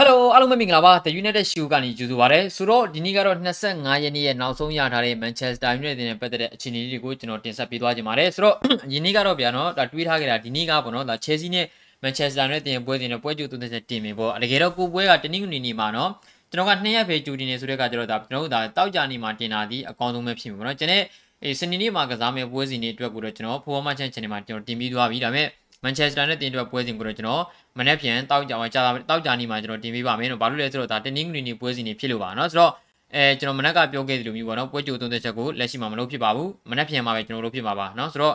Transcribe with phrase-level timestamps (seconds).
[0.00, 8.56] ဟယ်လိုအားလုံးပဲမင်္ဂလာပါ The United Show ကနေကြိုဆိုပါရစေဆိုတော့ဒီနေ့ကတော့25ရက်နေ့ရဲ့နောက်ဆုံးရထားတဲ့ Manchester United နဲ့ပတ်သက်တဲ့အခြေအနေလေးတွေကိုကျွန်တော်တင်ဆက်ပေးသွားချင်ပါတယ်ဆိုတော့
[8.92, 11.66] ဒီနေ့ကတော့ဗျာနော်ဒါတွေးထားခဲ့တာဒီနေ့ကပေါ့နော်ဒါ Chelsea နဲ့
[12.02, 16.10] Manchester United တင်ပွဲစဉ်နဲ့ပွဲကြိုသုံးသက်တင်မယ်ပေါ့တကယ်တော့ကိုပွဲကတနင်္ဂနွေနေ့မှာနော်
[16.50, 21.04] ကျွန်တော်က2ရက်ပဲကြိုတင်နေဆိုတဲ့ကကျတော့ဒါကျွန်တော်တို့ဒါတောက်ကြနေမှာတင်တာဒီအကောင်းဆုံးပဲဖြစ်မှာပေါ့နော်ကျွန်တော်
[21.44, 25.48] အေးစနေနေ့မှာကစားမယ့်ပွဲစဉ်တွေအတွက်ကိုတော့ကျွန်တော် Football Match Channel မှာကျွန်တော်တင်ပြီးသွားပြီဒါပေမဲ့
[25.84, 27.42] Manchester နဲ့တင်အတွက်ပွဲစဉ်ကိုတော့ကျွန်တော်
[27.78, 32.72] မနေ့ပြန်တောက်ကြအောင်ကြာတောက်ကြနေမှာကျွန်တော်တင်ပေးပါမယ်နော်ဘာလို့လဲဆိုတော့ဒါတင်းတင်းငွေနေပွဲစဉ်တွေဖြစ်လို့ပါနော်ဆိုတော့
[33.14, 38.34] အဲကျွန်တော်မနေ့ကပြောခဲ့သလိုမျိုးပေါ့နော်ပွဲကြိုသုံးသက်ချက်ကိုလက်ရှိမှာမလုပ်ဖြစ်ပါဘူးမနေ့ပြန်မှာပဲကျွန်တော်လုပ်ဖြစ်ပါပါနော်ဆိုတော့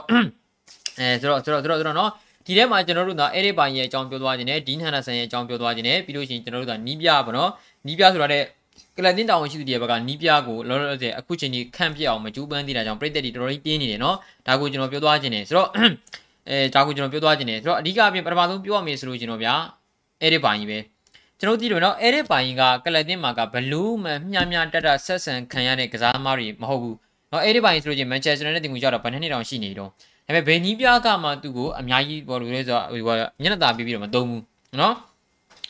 [1.00, 2.12] အဲဆိုတော့ဆိုတော့ဆိုတော့ဆိုတော့နော်
[2.46, 7.50] ဒီထဲမှာကျွန်တော်တို့ကအဲ့ဒီပိုင်းရဲ့အကြောင်းပြောသွားခြင်းနဲ့ဒင်းဟန်နာဆန်ရဲ့အကြောင်းပြောသွားခြင်းနဲ့ပြီးလို့ရှိရင်ကျွန်တော်တို့ကနီးပြပေါ့နော်
[7.88, 8.44] နီးပြဆိုတာတဲ့
[8.98, 14.16] ကလတင်တောင်ရှိသူတွေဘက်ကနီးပြကိုလောလောဆယ်အခုချိန်ကြီးခန့်ပြအောင်မကြိုးပမ်းသေးတာကြောင့်ပြည်သက်တွေတော်တော်ကြီးတင်းနေတယ်နော်
[14.48, 15.70] ဒါကိုကျွန်တော်ပြောသွားခြင်းနဲ့ဆိုတော့
[16.50, 19.54] အဲဒါကိုကျွန်တော်ပြောသွားခြင်းနဲ့ဆိုတော့အဓိကအပြင်ပထမဆုံးပြောရမယ်ဆိုလို့ကျွန်တော်ဗျာ
[20.22, 20.80] အဲ့ဒီပိုင်းကြီးပဲ
[21.40, 26.98] ကျွန်တော်သိတယ်နော်အဲ့ဒီပိုင်းကကလတင်မှာကဘလူးမှမျှမျှတက်တက်ဆက်ဆံခံရတဲ့ကစားသမားတွေမဟုတ်ဘူး
[27.32, 34.42] နော်အဲ့ဒီပိုင်းဆိုလို့ချင်းမန်ချက်စတာနဲ့တင်ကူကြတော့ဘယ်နှစ်နှစ်တောင်ရှိနေတော့ဒါပေမဲ့ဘယ်နီးပြားကမှသူ့ကိုအများကြီးဘောလို့လဲဆိုတော့ဟိုညနေသားပြီးပြီးတော့မသုံးဘူး
[34.82, 34.96] နော်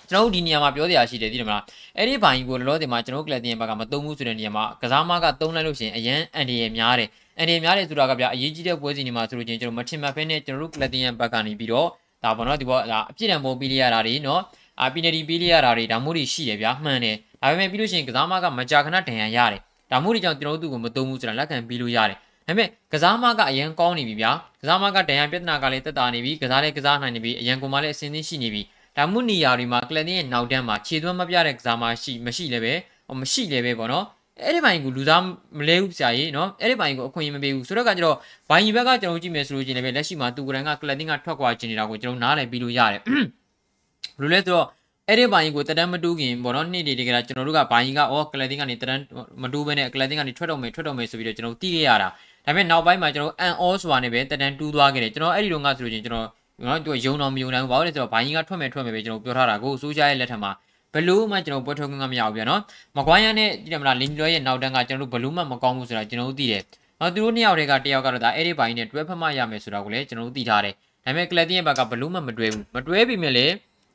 [0.10, 1.64] ကျွန်တော်တို့ဒီနေရာမှာပြောစရာရှိတယ်သိတယ်မလား
[1.98, 11.88] အဲ့ဒီဘိုင်းကိုလောလောဆယ်မှာကျွန်တော်တို့ကလပ်တင်ဘက်ကမသုံးဘူးဆိုတဲ့နေရာမှာကစားမကသုံးလိုက်လို့ရှိရင်အရန်အန်ဒီရများတယ် အန်ဒီရများတယ်ဆိုတာကဗျာအရေးကြီးတဲ့ပွဲစဉ်တွေမှာဆိုလို့ချင်းကျွန်တော်မထင်မှတ်ဖဲနဲ့ကျွန်တော်တို့ကလပ်တင်ဘက်ကနေပြီးတော့
[12.24, 14.42] ဒါပေါ့နော်ဒီဘောဒါအပြစ်ဒဏ်ပုံပေးလိုက်ရတာတွေနော်
[14.82, 19.62] အာပီနယ်တီပေးလိုက်ရတာတွေဒါမျိုးတွေရှိတယ်ဗျာမှန်တယ်ဒါပေမဲ့ပြီးလို့ရှိရင်ကစားမကမကြာခဏဒဏ်ရာရတယ်
[19.92, 22.18] ဒါမျိုးတွေကြောင့်ကျွန်တော်တို့ကမသုံးဘူးဆိုတာလက်ခံပြီးလို့ရတယ်
[22.48, 28.62] ဒါပေမဲ့ကစားမကအရန်ကောင်းနေပြီဗျာကစားမကဒဏ်ရာပြဿနာကလည်းတက်တာနေပြီကစားလည်းကစားနိုင်နေပြီအရန်ကွန်မလည်းအစင်းသင်းရှိနေပြီ
[28.98, 32.74] ဒါမှုနေရာတွေမှာကလန်ရဲ့နောက်တန်းမှာခြေသွမ်းမပြတဲ့ကစားမရှိမရှိလည်းပဲ
[33.20, 34.06] မရှိလည်းပဲပေါ့နော်
[34.42, 35.24] အဲ့ဒီဘိုင်ကိုလူသား
[35.58, 38.18] မလဲဘူးဆရာကြီးနော်အဲ့ဒီဘိုင်ကိုအခွင့်အရေးမပေးဘူးဆိုတော့ကကျတော့
[38.50, 44.66] ဘိုင်ဘက်ကကျွန်တော်ကြည့်မယ်ဆိုလို့ချင်းလည်းပဲလက်ရှိမှာတူဂရန်ကကလန်တင်ကထွက်ခွာခြင်းနေတာကိုကျွန်တော်နားလည်ပြီးလို့ရတယ်ဘယ်လိုလဲဆိုတော့
[45.10, 49.02] အဲ့ဒီဘိုင်ကိုတတန်းမတူးခင်ပေါ့နော်နေ့တွေတကယ်ကျွန်တော်တို့ကဘိုင်ကအော်ကလန်တင်ကနေတတန်း
[49.42, 52.10] မတူးဘဲနဲ့ကလန်တင်ကနေထွက်တော့မယ်ထွက်တော့မယ်ဆိုပြီးတော့ကျွန်တော်သိခဲ့ရတာဒါ
[52.46, 56.28] ပေမဲ့နောက်ပိုင်းမှာကျွန်တော်အန်အောဆိုတာနဲ့ပဲတတန်းတူးသွားခဲ့တယ်ကျွန်တော်အဲ့ဒီတော့ကဆိုလို့ချင်းကျွန်တော်
[56.68, 60.52] နော်သူယုံတော်မယုံနိုင်ဘူးဘာလို့လဲဆိုတော့ဘိုင်းကြီးကထွက်မယ်ထွက်မယ်ပဲကျွန်တော်ပြောထားတာကိုဆိုးရှားရဲ့လက်ထက်မှာ
[60.94, 62.62] ဘလူးမှကျွန်တော်ပွဲထုတ်ခွင့်ကမရဘူးပြန်နော်
[62.98, 66.64] မကွိုင်းရနဲ့ကြည့်တယ်မလားလင်းကျော်ရဲ့နောက်တန်းကကျွန်တော်တို့ဘလူးမှမကောင်းဘူးဆိုတာကျွန်တော်တို့သိတယ်
[67.00, 70.74] နော်သူတို့နှစ်ယောက်တည်းကတယောက်ကတော့ဒါအဲ့ဒီဘိုင်းနဲ့တွဲဖက်မှရမယ်ဆိုတာကိုလည်းကျွန်တော်တို့သိထားတယ်
[71.06, 73.46] ဒါပေမဲ့ကလပ်တင်ရဲ့ဘက်ကဘလူးမှမတွဲဘူးမတွဲပြီမဲ့လေ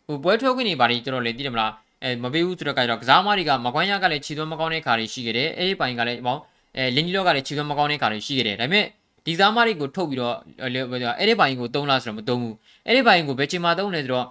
[0.07, 1.73] ဟိုပွဲထုတ်ခွင့်တွေဘာတွေကျွန်တော်လည်းသိတယ်မလား
[2.03, 6.43] အဲမပေးဘူးဆိုတော့ကကြတော့ကစားမတွေကမကွိုင်းရကလည်းခြေသွမ်းမကောင်းတဲ့ခါတွေရှိခဲ့တယ်အဲ့ဒီဘိုင်းကလည်းဘောင်း
[6.77, 8.85] အဲလင်းကြီးလောကလည်းခြေသွမ်းမကောင်းတဲ့ခါတွေရှိခဲ့တယ်ဒါပေမဲ့
[9.27, 12.55] ဒီစားမတွေကိုထုတ်ပြီးတော့အဲ့ဒီဘိုင်းကိုသုံးလားဆိုတော့မသုံးဘူး
[12.87, 14.27] အဲ့ဒီဘိုင်းကိုဘယ်ချိန်မှသုံးလဲဆိုတော့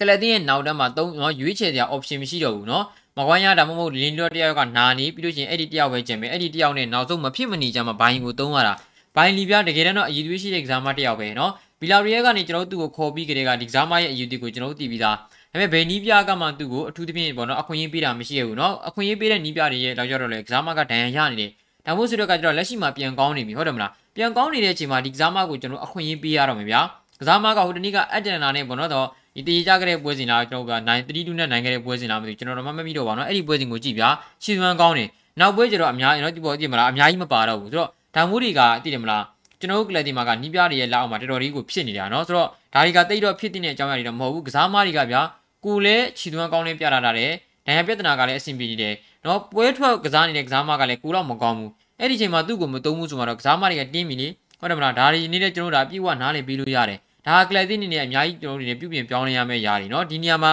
[0.00, 2.84] ကလတင်ရဲ့နောက်တန်းမှာသုံးနော်ရွေးချယ်စရာ option မရှိတော့ဘူးနော်
[3.16, 8.74] မကွမ်းရဒါမှမဟုတ်လင်းလော့တယောက်ကနာနေပြီးလို့ရှိရင်အဲ့ဒီတယောက်ပဲကျင်မယ်အဲ့ဒီတယောက်နဲ့နောက်ဆုံးမဖြစ်မနေကြမှာဘိုင်းကိုသုံးရတာ
[9.16, 15.16] ဘိုင်းလီပြတကယ်တော့အယူသွေးရှိတဲ့ကစားမတယောက်ပဲနော်ဘီလာရီယဲကနေကျွန်တော်တို့သူ့ကိုခေါ်ပြီးကြတဲ့ကဒီကစားမရဲ့အယူသွေးကိုကျွန်တော်တို့တည်ပြီးသား
[15.52, 21.50] ဒါပေမဲ့ဘယ်နီးပြကမှသူ့ကိုအထူးသဖြင့်ပေါ့နော်အခွင့်အရေးပေးတာမရှိရဘူးနော်အခွင့်အရေးပေးတဲ့နီးပြတွေရဲ့လောက်ကြတော့လေကစားမကဒဏ်ရာရနေတယ်
[21.86, 26.80] ဒါမို့ဆိုတော့ကကျတော့လက်ရှိမှာပြန်ကောင်းနေပြီဟုတ်တယ်မလားပြန်ကောင်းနေတဲ့အချိန်မှာဒီကစားမကိုကျွန်တော်အခွင့်အရေးပေးရတော့မယ်ဗျာ
[27.20, 29.06] ကစားမကဟိုတနေ့ကအက်တန်နာနဲ့ပေါ့နော်တော့
[29.38, 34.08] ဒီတေးကြခဲ့တဲ့ပွဲစဉ်လားကျွန်တော်က9 3-2နဲ့နိုင်ခဲ့တဲ့ပွဲစဉ်လားမသိဘူးကျွန်တော်တော့မမမိတော့ပါနော်အဲ့ဒီပွဲစဉ်ကိုကြည့်ဗျာ
[34.44, 35.04] ရှီသွမ်းကောင်းနေ
[35.40, 39.24] နောက်ပွဲကျတော့အများနော်ဒီပေါ်ကြည့်မလားအများကြီးမပါတော့ဘူးဆိုတော့ဒါမို့တွေကသိတယ်မလား
[39.60, 45.22] ကျွန်တော်တို့ကလပ်တီမာကနီးပြားတွေရဲ့လက်အောက်မှာတော်တော်လေးကိုဖြစ်နေတာနော်ဆိုတော့ဒါတွေကတိတ်တော့ဖြစ်တဲ့အကြောင်းအရာတွေတော့မဟုတ်ဘူးကစားမတွေကဗျာ
[45.64, 47.32] ကိုလည်းခြေသွမ်းကောင်းလေးပြတာတာတယ်
[47.66, 48.94] ဒဏ်ရာပြဿနာကလည်းအဆင်ပြေနေတယ်
[49.24, 54.28] နော်ပွဲထွက်ကစားနေတဲ့ကစားမကလည်းကိုတော့မကောင်းဘူးအဲ့ဒီချိန်မှာသူ့ကိုမသုံးဘူးဆိုတော့ကစားမတွေကတင်းပြီလေ
[54.60, 60.51] ဟုတ်တယ်မလားဒါတွေနေတဲ့ကျွန်တော်တို့ဒါပြေဝနားလည်ပြီးလို့ရတယ် ဒါကလပ်တင်နေနေအများကြီးကျွန်တော်တို့နေပြုပြင်ပြောင်းလဲရမယ့်ຢာတွေเนาะဒီနေရာမှာ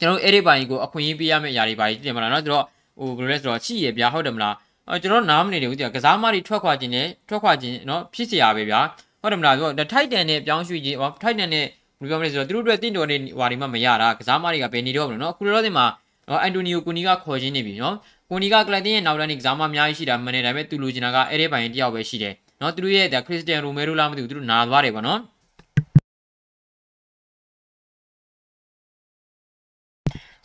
[0.00, 2.64] ကျွန်တော်တို့အဲ့ဒီပိုင်းကိုအခွင့်အရေးပေးရမယ့်ຢာတွေပါကြီးတင်မလားเนาะဆိုတော့
[2.98, 4.54] ဟိုဘယ်လိုလဲဆိုတော့ချိရဗျာဟုတ်တယ်မလား
[4.88, 8.80] အဲကျွန်တော်နားမနေတယ်ဦးကြာကစားမတွေထွက်ခွာခြင်းနဲ့ထွက်ခွာခြင်းเนาะဖြစ်เสียရပဲဗျာ
[9.20, 11.64] ဟုတ်တယ်မလားဆိုတော့ထိုက်တန်နဲ့ပြောင်းရွှေ့ခြင်းထိုက်တန်နဲ့
[12.00, 15.86] ဘယ်လိုပြောမလဲဆိုတော့သူတို့အတွက်တင့်တော်နေဟွာတွေမှမရတာကစားမတွေကဘယ်နေတော့မလို့เนาะအခုလောလောဆယ်မှာ
[16.28, 17.96] နော်အန်တိုနီယိုကူနီကခေါ်ခြင်းနေပြီနော်
[18.30, 25.20] ကူနီကကလပ်တင်ရဲ့နောက်တန်းကစားမအများကြီးရှိတာမှန်တယ်ဒါပေမဲ့သူလိုချင်တာကအဲ့ဒီပိုင်းတယောက်ပဲရှိတယ်နော်သူတို့ရဲ့ဒါခရစ်စတန်ရိုမဲရိုလားမသိဘူးသူတို့နာသွားတယ်ပေါ့နော်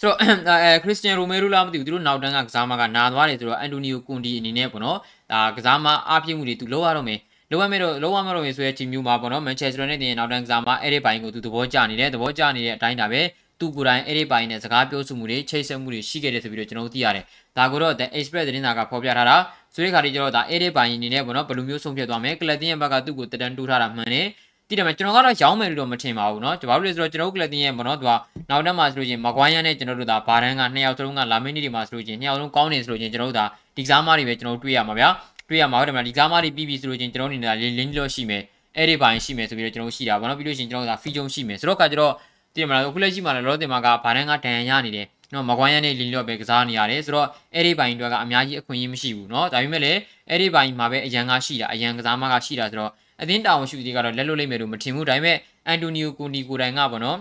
[0.01, 4.99] ဆိုတော့အဲခရစ်စတန်ရိုမဲရိုလားမသိဘူးသူတို့နောက်တန်းကကစားမကနာသွားတယ်ဆိုတော့အန်တိုနီယိုကွန်ဒီအနေနဲ့ပေါ့နော်
[5.33, 7.19] ဒါကစားမအားပြည့်မှုတွေသူလောက်ရတော့မယ်
[7.51, 13.21] လောရမယ်တော့လောရမယ်တော့ဆိုရဲချီမျိုးမှာပေါ့နော်မန်ချက်စတာနဲ့တင်နောက်တန်းကစားမအဲ့ဒီပိုင်းကိုသူသဘောကျနေတယ်သဘောကျနေတဲ့အတိုင်းဒါပဲ
[13.61, 17.25] သူကိုယ်တိုင်အဲ့ဒီပိုင်းနဲ့စကားပြောဆိုမှုတွေချိတ်ဆက်မှုတွေရှိခဲ့တယ်ဆိုပြီးတော့ကျွန်တော်တို့သိရတယ်။
[17.57, 19.37] ဒါကိုတော့ The Express သတင်းစာကဖော်ပြထားတာ
[19.75, 24.27] ဆိုတဲ့ခါဒီကျတော့ဒါအဲ့ဒီပိုင်းအနေနဲ့ပေါ့နော်ဘယ်လိုမျိုးဆုံးဖြတ်သွားမလဲကလပ်တင်ရဲ့ဘက်ကသူ့ကိုတတန်းတူးထားတာမှန်တယ်။
[24.70, 28.12] တိတယ်မှာကျွန်တော်ကတော့ရောင်းမယ်လို့တော့မထင်ပါဘူးเนาะ။ဘာလို့လဲဆိုတော့ကျွန်တော်တို့ကလပ်တင်ရဲ့ပေါ့နော်သူက
[28.50, 33.46] နောက်တက်မှာဆိုလို့ချင်းမကွိုင်းရနဲ့ကျွန်တော်တို့ဒါဘာတန်းကနှစ်ယောက်စလုံးကလာမင်းနေတွေမှာဆိုလို့ချင်းနှစ်ယောက်လုံးကောင်းနေဆိုလို့ချင်းကျွန်တော်တို့ဒါ
[33.76, 35.10] ဒီကစားမတွေပဲကျွန်တော်တို့တွေ့ရမှာဗျာ။
[35.50, 38.44] တွေ့ရမှာဟုတ်တယ်မလားဒီကစားမတွေပြီးပြီဆိုလို့ချင်းကျွန်တော်တို့နေတာလင်းလင်းလို့ရှိမယ်။
[38.78, 42.14] အဲ့ဒီပိုင်းရှိမယ်ဆိုပြီးတော့ကျွန်တော်တို့ရှိတာပေါ့နော်ပြီးလို့ရှိရင်ကျွန်တော်တို့ဒါဖီဂျုံရှိမယ်ဆိုတော့ကကျတော့
[42.56, 50.00] တည်မလားအခုလက်ရှိမှာလည်းလောတင်မှာကဘာတန်းကဒဏ်ရာရနေတယ်နော်မကွိုင်းရနဲ့လီလော့ပဲကစားနေရတယ်ဆိုတော့အဲ့ဒီဘိုင်တွေကအများကြီးအခွင့်အရေးမရှိဘူးเนาะဒါပေမဲ့လည်း
[50.30, 52.92] အဲ့ဒီဘိုင်မှာပဲအရန်ကရှိတာအရန်ကစားမကရှိတာဆိုတော့
[53.22, 55.38] အသင်းတာဝန်ရှိသူတွေကတော့လက်လွတ်လိုက်မယ်လို့မထင်ဘူးဒါပေမဲ့
[55.68, 57.18] အန်တိုနီယိုကိုနီကိုတိုင်ကပေါ့နော်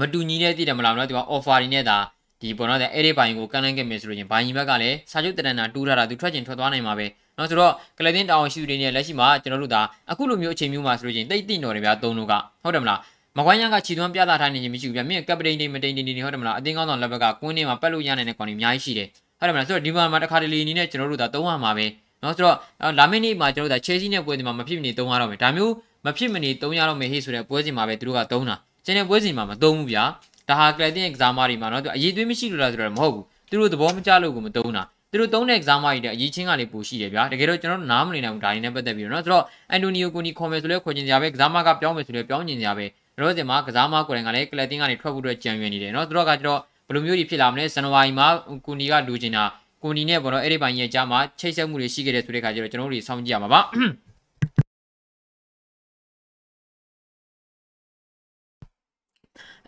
[0.00, 1.98] မတူညီတဲ့တည်တယ်မလားနော်သူက offer တွေနဲ့ဒါ
[2.40, 7.06] ဒီပေါ့နော်အဲ့ဒီဘိုင်ကိုကန်လန်းခဲ့မယ်ဆိုလို့ရင်ဘိုင်ဘက်ကလည်းစာချုပ်တရဏတူးထားတာသူထွက်ချင်ထွက်သွားနိုင်မှာပဲ
[7.36, 13.00] เนาะဆိုတော့ကလပ်တင်တာဝန်ရှိသူတွေနဲ့လက်ရှိမှာကျွန်တော်တို့ဒါအခုလိုမျိုးအချိန်မျိုးမှာဆိုလို့ရင်တိတ်တိတော်တယ်ဗျာသုံးလို့ကဟုတ်တယ်မလား
[13.36, 21.86] မကွိုင်းရန်ကခြေသွမ်းပြသထားနေခြင်းမရှိဘူးဗျာမြင့်ကပ်ပတိန်တွေမတိန်တွေနေဟုတ်တယ်မလားအတင်းကောင်းဆောင်လက်ဘက်ကကွင်းထဲမှာပက်လို့ရနိုင်တဲ့ကောင်တွေအများကြီးရှိတယ်ဟုတ်တယ်မလားဆိုတော့ဒီမှာမှာတစ်ခါတလေအနေနဲ့ကျွန်တော်တို့ဒါသုံးရမှာပဲ
[22.23, 22.57] နော်ဆိုတော့
[22.99, 25.73] လာမယ့်နေ့မှာကျွန်တော်တို့ဒါ Chelsea နဲ့ပွဲဒီမှာမဖြစ်မနေသုံးရတော့မယ်ဒါမျိုး
[26.05, 28.55] မဖြစ်မနေသုံးရတော့မယ်ဟေ့ဆိုတဲ့ပွဲစဉ်မှာပဲသူတို့ကသုံးတာ
[28.85, 30.03] ကျန်တဲ့ပွဲစဉ်မှာမသုံးဘူးဗျာ
[30.49, 42.85] ဒါဟာကလပ်တင် exam တွေမှာနော်သူအရေးသွေးမရှိလို့လားဆိုတော့မဟုတ်ဘူးသူတို့သဘောမကျလို့ကိုမသုံးတာသူတို့သုံးတဲ့ exam တွေတဲ့အရေးချင်းကလည်းပိုရှိတယ်ဗျာတကယ်တော့ကျွန်တော်နားမလည်နိုင်ဘူးဒါတွေနဲ့ပတ်သက်ပြီးတော့နော်ဆိုတော့အန်တိုနီယိုကိုနီခေါ်မယ်ဆိုလဲခေါ်ကျင်ကြပဲ exam ကပြောင်းမယ်ဆိုလဲပြောင်းကျင်ကြပဲ
[43.19, 48.27] တော့ဒီမှာကစားမကိုယ်တိုင်ကလည်းကလပ်တင်ကနေထွက်ဖို့အတွက်ကြံရွယ်နေတယ်နော်သူတို့ကကျတော့ဘယ်လိုမျိုးတွေဖြစ်လာမလဲဇန်နဝါရီမှာ
[48.65, 49.43] ကိုနီကလူချင်တာ
[49.83, 53.61] ကိုနီနဲ့ပေါ့နော်အဲ့ဒီပိုင်းရဲ့ကြားမှာချိတ်ဆက်မှုတွေရှိခဲ့တဲ့ဆိုတဲ့ခါကျတော့ကျွန်တော်တို့စောင့်ကြည့်ရမှာပါ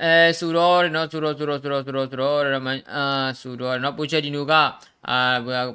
[0.04, 3.04] အဲဆိုတော့နော်ဆိုတော့ဆိုတော့ဆိုတော့ဆိုတော့ဆိုတော့ရမန်အာ
[3.42, 4.54] ဆိုတော့နော်ပိုချက်ဒီနိုက
[5.10, 5.18] အာ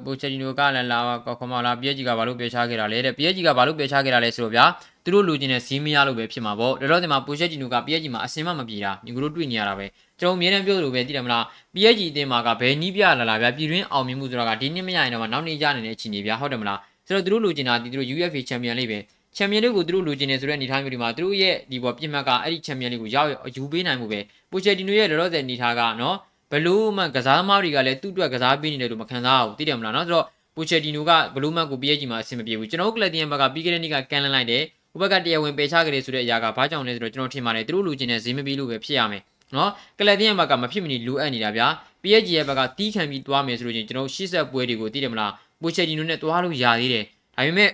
[0.05, 4.65] ပိုချက်ဒီနိုကလည်းလာခေါမလာပြည့်ကြီးကဘာလို့ပြေချခဲ့တာလဲတဲ့ပြည့်ကြီးကဘာလို့ပြေချခဲ့တာလဲဆိုတော့ဗျာ
[5.05, 9.85] သူတို့လူချင်းနဲ့ဈေးမရလို့ပဲဖြစ်မှာပေါ့တော်တော်တင်မှာပိုချက်ဒီနိုကပြည့်ကြီးမှာအစင်မမပြေတာညီကတို့တွေ့နေရတာပဲ
[10.21, 11.45] ကျွန်တော်အမြဲတမ်းပြောလို့ပဲသိတယ်မလား
[11.75, 18.97] ပြည့်ကြီးအတင်းမှာကဘယ်နီးပြလာလာဗျာပြည်တွင်းအောင်မြင်မှုဆိုတာကဒီနှစ်မရရင်တော့နောက်နေ့ရနေတဲ့အခြေအနေဗျာဟုတ်တယ်မလားဆိုတော့သူတို့လူချင်းတာဒီသူတို့ UFA ချန်ပီယံလိပဲ
[19.35, 24.19] ချန်ပီယံလိကိုသူတို့လူချင်းနေဆိုတဲ့အနေထားမျိုးဒီမှာသူတို့ရဲ့ဒီပေါ်ပြစ်မှတ်ကအဲ့ဒီချန်ပီယံလိကိုရောက်ယူပေးနိုင်မှုပဲ
[24.51, 26.15] ပိုချက်ဒီနိုရဲ့လောလောဆယ်အနေထားကနော်
[26.51, 30.25] ဘလို့မှကစားသမားတွေကလည်းသူ့အတွက်ကစားပေးနေတယ်လို့မခံစားဘူးသိတယ်မလားနော်ဆိုတော့
[30.55, 39.21] ပိုချက်ဒီနိုကဘလို့မှကို PSG မှာအဆင်မပြေဘူးကျွန်တော်ကလပ်တီယန်ဘက်ကပြီးခဲ့တဲ့နေ့ကကန်လန်းလိုက်တယ်ဟိုဘက်ကတရားဝင်ပယ်ချကြတယ်ဆိုတဲ့အရာကဘာကြောင့်လဲဆိုတော့ကျွန်တော်ထင်ပါတယ်သူတို့လူချင်းနဲ့ဈေးမပြီးလို့ပဲဖြစ်ရမယ်
[39.55, 41.67] နော်ကလပ်တီယန်ဘက်ကမဖြစ်မနေလိုအပ်နေတာဗျာ
[42.03, 45.31] PSG ရဲ့ဘက်ကတီးခံပြီးသွားမယ်ဆိုလို့ချင်းကျွန်တော်ရှေ့ဆက်ပွဲတွေကိုသိတယ်မလား
[45.61, 47.05] ပိုချက်ဒီနိုနဲ့သွားလို့ရသေးတယ်
[47.35, 47.69] ဒါပေမဲ့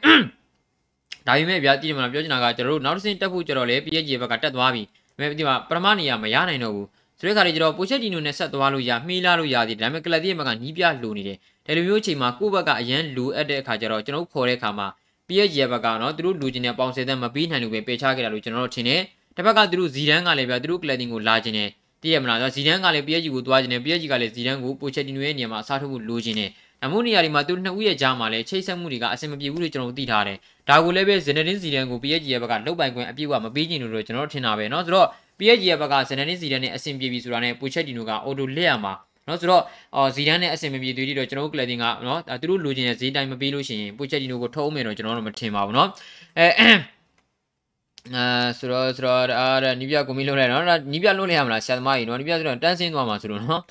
[1.27, 4.83] ဒါပေမဲ့ဗျာသိတယ်မလားပြောချင်တာကကျွန်တော်တို့နောက်တစ်ဆင့်တက်ဖို့ကြတော့လေ PSG ဘက်ကတက်သွားပြီ
[5.17, 6.87] ဒါပေမဲ့ဒီမှာပရမနေရမရနိုင်တော့ဘူး
[7.19, 14.87] ဆိုတဲ့ခါလေးကျတော့ပိုချက်တီနိုနဲ့ဆက်သွားလို့ရမှီးလာလို့ရသေးတယ်ဒါပေမဲ့ကလပ်တီရဲ့ဘက်ကနီးပြလိုနေတယ်ဒါလိုမျိုးအချိန်မှာကိုယ့်ဘက်ကအရန်လိုအပ်တဲ့အခါကျတော့ကျွန်တော်ခေါ်တဲ့အခါမှာ
[15.27, 19.01] PSG ရဲ့ဘက်ကနော်သူတို့လူချင်းတဲ့ပေါင်ဆယ်သက်မပြီးနိုင်လို့ပဲပယ်ချခဲ့တာလို့ကျွန်တော်တို့ထင်တယ်
[19.36, 21.68] တစ်ဖက်ကသူတို့ဇီဒန်ကလည်းဗျာသူတို့ကလပ်တင်ကိုလာခြင်းနဲ့
[22.02, 26.50] တည်ရမလားဆိုဇီဒန်ကလည်း PSG ကိုသွားခြင်းနဲ့ PSG ကလည်းဇီဒန်ကိုပိုချက်တီနိုရဲ့နေရာမှာအစားထိုးဖို့လိုခြင်းနဲ့
[26.84, 30.36] အမှုနေရာတွေမှာသူတို့နှစ်ဦးရဲ့ကြားမှာလည်းချိတ်ဆက်မှုတွေကအဆင်မပြေဘူးလို့ကျွန်တော်တို့သိထားတယ်
[30.68, 35.08] ဒါကိုလည်းပဲဇနဒင်းဇီဒန်ကို PSG ရဲ့ဘက်ကလုတ်ပိုင်ခွင့်အပြည့်အဝမပေးခြင်းလို့ကျွန်တော်တို့ထင်တာပဲเนาะဆိုတော့
[35.38, 38.92] PSG ရဲ့ဘက်ကဇနဒင်းဇီဒန်နဲ့အဆင်ပြေပြီဆိုတာနဲ့ပိုချက်တီနိုကအော်တိုလက်ရမှာ
[39.28, 39.62] နော်ဆိုတော့
[39.96, 45.88] အော်ဇီဒန်နဲ့အဆင်မပြေသေးသေးတော့ကျွန်တော်တို့ကလပ်တင်ကနော်သူတို့လိုချင်တဲ့ဈေးတိုင်းမပေးလို့ရှိရင်ပိုချက်တီနိုကိုထုတ်အောင်မယ်တော့ကျွန်တော်တို့မထင်ပါဘူးနော်
[46.38, 46.46] အဲ
[48.15, 48.25] အဲ
[48.57, 49.47] ဆိုတော့ဆိုတော့အာ
[49.79, 50.63] နီးပြကိုမီလုံးလိုက်နော်
[50.93, 53.61] နီးပြလုံးလိုက်ရမလားဆရာသမားကြီးနော်နီးပြဆိုတော့တန်းစင်းသွားမှာဆိုလို့နော်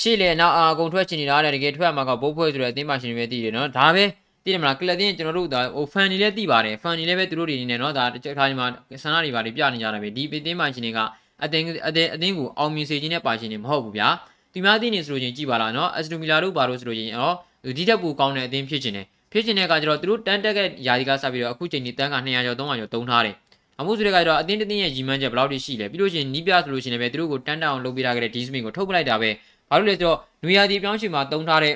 [0.00, 4.04] ရှေ့လေနောက်အာအကုန်ထွက်ချင်နေတာတဲ့တကယ်ထွက်မှာကဘုတ်ဖွဲ့ဆိုတဲ့အသင်းပါရှင်တွေပဲသိတယ်နော်ဒါပဲ
[4.44, 8.66] သိတယ်မလားကလပ်တင်ကျွန်တော်တို့ဒါဟိုဖန်နေလည်းသိပါတယ်ဖန်နေလည်းပဲသူတို့တွေနေနေနော်ဒါတခြားထားဒီမှာ
[9.02, 11.00] ဆန္ဒတွေပါတွေပြနေကြတာပဲဒီအသင်းပါရှင်တွေက
[11.44, 14.08] အတင်းအတင်းအတင်းကိုအောင်မြင်စေခြင်းနဲ့ပါရှင်တွေမဟုတ်ဘူးဗျာ
[14.52, 17.34] ဒီများသိနေဆိုလို့ချင်းကြည်ပါလားနော်အစတူမီလာတို့ပါလို့ဆိုလို့ချင်းအော်
[17.76, 23.34] ဒီတက်ပူကောင်းတဲ့အသင်းဖြစ်ခြင်းတယ်ဖြစ်ခြင်းတဲ့ကကျတော့သူတို့တန်းတက်ကယာဒီကစပြီးတော့အခုချိန်ဒီတန်းက200ကျော်300ကျော်သုံးထားတယ်
[23.79, 29.29] အမှုဆိုတဲ့ကတော့အတင်းတင်းရဲ့ရီမန်းချက်ဘယ်လောက်ထိရှိလဲပြီးလို့ချင်းနီးပြဆိုလို့ချင်းလည်းပဲသူတို့ကိုတန်းတအောင်လုပ်ပေးထားခဲ့တဲ့ဒီစမင်ကိုထုတ်ပလိုက်တာပဲ
[29.69, 31.73] ဘာလို့လဲဆိုတော့နွေရာသီပြောင်းရှင်မှာတုံးထားတဲ့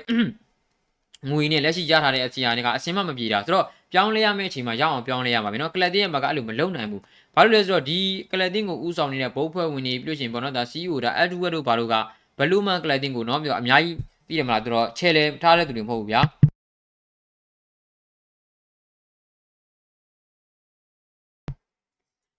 [1.30, 7.02] ငွေနဲ့လက်ရှိရထားတဲ့အစီအရာတွေကအစင်မမပြေတာဆိုတော့ပြောင်းလဲရမယ့်အချိန်မှာရအောင်ပြောင်းလဲရမှာပဲเนาะကလပ်တင်းရဲ့ဘက်ကအဲ့လိုမလုံနိုင်ဘူး
[7.36, 8.00] ဘာလို့လဲဆိုတော့ဒီ
[8.32, 11.96] ကလပ်တင်းကိုဥဆောင်နေတဲ့ဘုတ်ဖွဲ့ဝင်နေပြီးလို့ရှိရင်ပေါ့နော်ဒါ CEO ဒါ Edward တို့ဘာလို့က
[12.38, 13.96] ဘလူးမန်ကလပ်တင်းကိုเนาะပြောအများကြီး
[14.28, 16.22] သိတယ်မလားသူတော့ချဲလဲထားတဲ့သူတွေမဟုတ်ဘူးဗျာ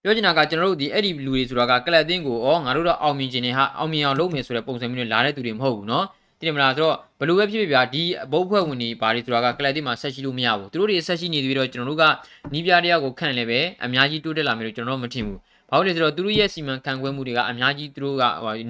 [0.02, 6.04] ပြောချင်တာကကျွန်တော်တို့ဒီအဲ့ဒီလူတွေဆိုတာကကလပ်တင်းကိုဩငါတို့တော့အောင်မြင်ခြင်းနဲ့ဟာအောင်မြင်အောင်လုပ်မယ်ဆိုတဲ့ပုံစံမျိုးနဲ့လာတဲ့သူတွေမဟုတ်ဘူးเนาะ
[6.38, 8.02] သိတယ်မလားဆိုတော့ဘလို့ပဲဖြစ်ဖြစ်ဗျာဒီ
[8.33, 12.04] ဘုတ်ဖွဲ့ဝင်နေပါတွေဆိုတာကကလပ်တင်းမှာဆက်ရှိလို့မရဘူးသူတို့တွေဆက်ရှိနေပြီးတော့ကျွန်တော်တို့က
[12.52, 15.38] နီးပြတရားကိုခန့်လဲပဲအများကြီးတိုးတက်လာမယ်လို့ကျွန်တော်တို့မထင်ဘူး
[15.71, 18.23] ဘာလို့လဲဆိုတော့သူတို့ရဲ့စီမံခန့်ခွဲမှုတွေကအများကြီးသူတို့က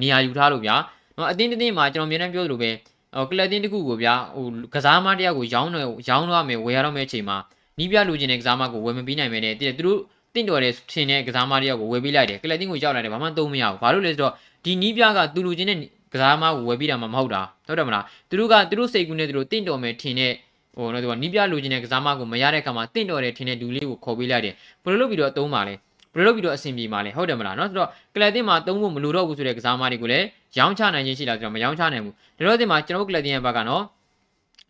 [0.03, 0.77] နေရာယူထားလို့ဗျာ
[1.17, 2.71] နော်အတင်းတင်းမှာကျွန်တော်အများနဲ့ပြောသလိုပဲ
[3.15, 7.37] ဟိုကလပ်တင်းတစ်ခုကိုဗျာဟိုကစားမတရားကိုရောင်းတော့ရောင်းတော့မယ်ဝယ်ရတော့မယ်အချိန်မှာ
[7.79, 10.01] နီးပြလူချင်းတဲ့ကစားမကိုဝယ်မပြီးနိုင်မယ်နဲ့တည်သူတို့
[10.35, 14.33] တင့်တော်တဲ့ထင်တဲ့ကစားမတယောက်ကိုဝယ်ပေးလိုက်တယ်ကလပ်တင်းကိုရောက်လာတယ်ဘာမှသုံးမရဘူးဘာလို့လဲဆိုတော့
[14.65, 15.79] ဒီနီးပြကသူလူချင်းတဲ့
[16.13, 20.33] ကစားမကိုဝယ်ပေးတာမှမဟုတ်တာဟုတ်တယ်မလားသူတို့ကသူတို့စိတ်ကူးနဲ့သူတို့တင့်တော်မယ်ထင်တဲ့
[20.77, 25.75] ဟိုတော့သူကနီးပြလူချင်းတဲ့ကစားမကိုမရတဲ့အခါမှာတင့်တော်တယ်ထင်တဲ့လူလေးကိုခေါ်ပေးလိုက်တယ်ဘယ်လိုလုပ်ပြီးတော့သုံးပါလဲ
[26.15, 30.27] ဘယ်လိုလုပ်ပြီးတော့အဆင်ပြေမှာလဲဟုတ်တယ်မလားเนาะဆိုတော့ကလပ်တင်မှာသုံးဖို့မလိုတော့ဘူးဆိုတဲ့ကစားမတွေကိုလည်း
[30.59, 33.83] ရောင်းချနိုင်ခြင်းရှိလားဆိုတော့မရောင်းချနိုင်ဘူးဒါတော့တင်မှာကျွန်တော်တို့ကလပ်တင်ရဲ့ဘက်ကနော်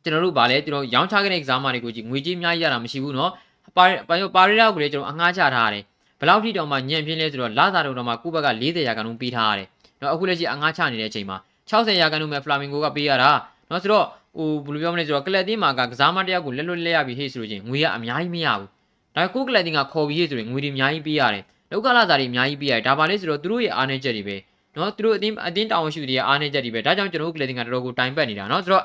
[0.03, 3.31] ကျွန်တော်တို့ဗာလဲကျွန်တော်ရောင်းချခဲ့တဲ့ကစားမတွေကိုကြည့်ငွေကြေးအများကြီးရတာမရှိဘူးเนาะ
[3.78, 5.84] ပါပါပါရီရာကိုလည်းကျွန်တော်အငှားချထားရတယ်
[6.20, 9.68] ဘယ်လောက်ထိတောင်မှညံ့ပြင်းလဲဆိုတော့လာစာတုံတော့မှကိုယ့်ဘက်က40ရာခိုင်နှုန်းပေးထားရတယ်
[10.02, 11.38] နော်အခုလက်ရှိအငှားချနေတဲ့အချိန်မှာ
[11.70, 13.30] 60ရာခိုင်နှုန်းပဲဖလာမင်ဂိုကပေးရတာ
[13.70, 14.06] နော်ဆိုတော့
[14.38, 18.68] ဟိုဘယ်လိုပြောမလဲဆိုတော့ကလပ်တင်းမှာကကစားမတယောက်ကိုလက်လွတ်လက်ရပြီးဟေ့ဆိုလို့ချင်းငွေကအများကြီးမရဘူး
[19.16, 24.36] ဒါကိုကလပ်တင်းကခေါ်ပြီးဟေ့ဆိုရင်ငွေတွေအများကြီးပေးရတယ်လောက်ကလာစာတွေအများကြီးပေးရတယ်ဒါပါလေဆိုတော့သူတို့ရဲ့အားနည်းချက်တွေပဲ
[24.76, 28.84] နော်သူတို့အတင်းအတင်းတောင်းရှိတွေအားနည်းချက်တွေပဲဒါကြောင့်ကျွန်တော်တို့ကလပ်တင်းကတော်တော်ကိုတိုင်ပတ်နေတာနော်ဆိုတော့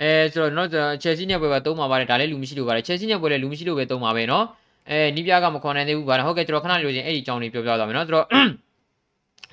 [0.00, 0.68] အဲဆိုတော့နော်
[1.02, 4.44] ချယ်ဆီနဲ့ပွဲပဲသုံးပါပါတယ်ဒါလည်းလူမရှိလို့ပါတယ်ချယ်ဆီနဲ့ပွဲလည်းလူမရှိလို့ပဲသုံးပါပဲနော်
[4.90, 8.26] အဲနီးပြားကမခေါ်နိုင်သေးဘူးဗါဟုတ်ကဲ့ကျွန်တော်ခဏလိုချင်အဲ့ဒီအကြောင်းလေးပြောပြသွားမယ်နော်ဆိုတော့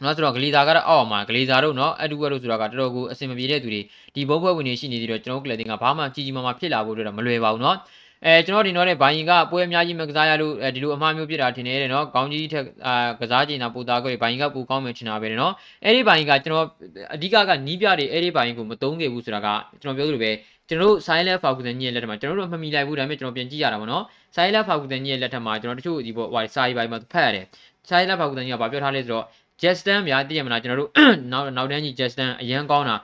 [0.03, 3.81] နော်ဆိုတော့ဂလီသာကတော့အောက်မှာဂလီသာတို့နော်အတူဝဲတို့ဆိုတာကတော်တော်ကိုအဆင်မပြေတဲ့သူတွေ
[4.15, 7.77] ဒီဘုံဘွဲဝင်နေရှိနေသေးတော့ကျွန်တော်ကလပ်တင်ကဘာမှကြီးကြီးမားမားဖြစ်လာဖို့တော့မလွယ်ပါဘူးနော်
[8.25, 15.53] အဲကျွန်တော်ဒီတော့တဲ့ဘိုင်ကပွဲအများကြီးမကစားရလို့ဒီလိုအမှားမျိုးဖြစ်တာထင်နေတယ်နော်ကောင်းကြီးထက်အာကစားချိန်တာပူတာကိုဘိုင်ကပူကောင်းမှချင်တာပဲနော်
[15.83, 16.65] အဲ့ဒီဘိုင်ကကျွန်တော်
[17.13, 19.47] အဓိကကနီးပြတွေအဲ့ဒီဘိုင်ကိုမသုံးခဲ့ဘူးဆိုတာက
[19.81, 20.31] ကျွန်တော်ပြောသလိုပဲ
[20.69, 24.03] ကျွန်တော်တို့ silent Falcon ကြီးရဲ့လက်ထက်မှာကျွန်တော်တို့မမီလိုက်ဘူးဒါပေမဲ့ကျွန်တော်ပြန်ကြည့်ရတာပေါ့နော်
[24.35, 27.45] silent Falcon ကြီးရဲ့လက်ထက်မှာကျွန်တော်တချို့ဒီပေါ့ဟိုစာရေးပိုင်းမှာဖတ်ရတယ်
[27.89, 29.25] silent Falcon ကြီးကဘာပြောထားလဲဆိုတော့
[29.61, 30.89] Justin များသိရမလားကျွန်တော်တို့
[31.31, 32.95] နောက်နောက်တန်းကြီး Justin အရန်ကောင်းတာ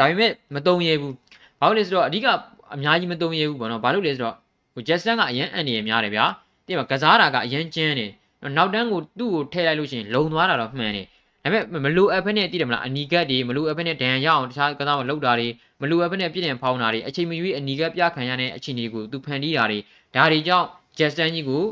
[0.00, 1.14] ဒါပေမဲ့မတုံရဘူး
[1.60, 2.26] ဘာလို့လဲဆိုတော့အဓိက
[2.74, 4.36] အများကြီးမတုံရဘူးပေါ့နော်ဘာလို့လဲဆိုတော့
[4.76, 6.24] ဟို Justin ကအရန်အန်နေရများတယ်ဗျာ
[6.66, 8.10] သိရမလားကစားတာကအရန်ကျန်းတယ်
[8.56, 11.06] နောက်တန်းကိုသူ့ကိုထည့်လိုက်လို့ရှိရင်လုံသွားတာတော့မှန်တယ်
[11.42, 15.48] ဒါပေမဲ့မလိုအပ်ဖက်နဲ့သိတယ်မလားအနီကတ်တွေမလိုအပ်ဖက်နဲ့ဒဏ်ရအောင်တခြားကစားမလုပ်တာတွေ
[15.80, 19.78] မလိုအပ်ဖက်နဲ့ပြည့်တယ်ဖောင်းတာတွေအချိန်မရွေးအနီကတ်ပြခံရတဲ့အခြေအနေကိုသူဖန်တီးတာတွေ
[20.14, 20.66] ဒါတွေကြောင့်
[20.98, 21.64] Justin ကြီးကို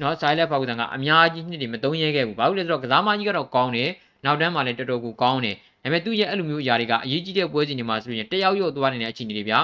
[0.00, 3.90] နော်ဆိုင်လက်ဖောက်ကန်ကအများကြီးနှစ်တွေမသုံးရဲခဲ့ဘူးဘာလို့လဲဆိုတော့ကစားမကြီးကတော့ကောင်းတယ်
[4.24, 9.58] နောက်တန်းမှာလည်းတော်တော်ကိုကောင်းတယ်ဒါပေမဲ့သူ့ရဲ့အဲ့လိုမျိုးအရာတွေကအရေးကြီးတဲ့ပွဲစဉ်တွေမှာဆိုရင်တယောက်ယောက်သွားနေတဲ့အခြေအနေတွေဗျာ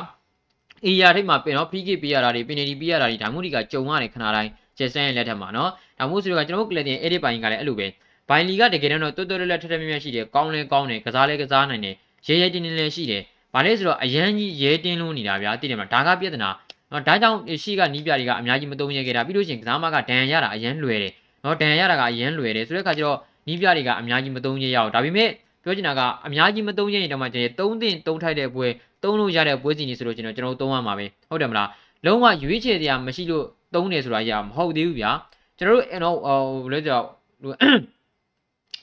[0.84, 7.86] အေးရထိတ်မှာပင်တော့ PK ပေးရတာတွေပင်နေတီပေးရတာတွေဒါမှမဟုတ်ဒီကကြုံရတယ်ခဏတိုင်းဂျက်ဆန်ရဲ့လက်ထက်မှာနော်ဒါမှမဟုတ်ဆိုတော့ကျွန်တော်တို့ကလပ်တင်အဲ့ဒီပိုင်းကလည်းအဲ့လိုပဲ
[8.28, 11.94] ဘိုင်လီကတကယ်တော့တော်တော်လေးထက်ထက်မြက်မြက်ရှိတယ်ကောင်းလဲကောင်းတယ်ကစားလဲကစားနိုင်တယ်
[12.26, 13.22] ရဲရဲတင်းတင်းလည်းရှိတယ်
[13.54, 16.50] ဘာလဲဆိုတော့အရန်ကြီးရဲတင်းလို့နေတာဗျာသိတယ်မလားဒါကပြဿနာ
[16.90, 21.12] နော်ဒါကြောင့်ရှိကနီးပြတွေကအများကြီးမသုံးရခဲ့တာပြီးလို့ရှိရင်ကစားမကဒဏ်ရတာအရန်လွယ်တယ်
[21.44, 23.18] နော်ဒဏ်ရတာကအရန်လွယ်တယ်ဆိုတဲ့အခါကျတော့
[23.48, 25.30] နီးပြတွေကအများကြီးမသုံးရရအောင်ဒါပေမဲ့
[25.62, 28.66] ပြောချင်တာကအများကြီးမသုံးရရင်တော့မှကျွန်တော်သုံးသင့်သုံးထိုက်တဲ့ပွဲ
[29.02, 31.68] သုံးလို့ရတဲ့ပွဲစီနေဆိုလို့ကျွန်တော်ကျွန်တော်သုံးရမှာပဲဟုတ်တယ်မလား
[32.06, 35.10] လုံးဝရွေးချယ်တရားမရှိလို့သုံးနေဆိုတာရမဟုတ်သေးဘူးဗျာ
[35.58, 37.00] ကျွန်တော်တို့အဲ့တော့ဟိုဘယ်လိုကြော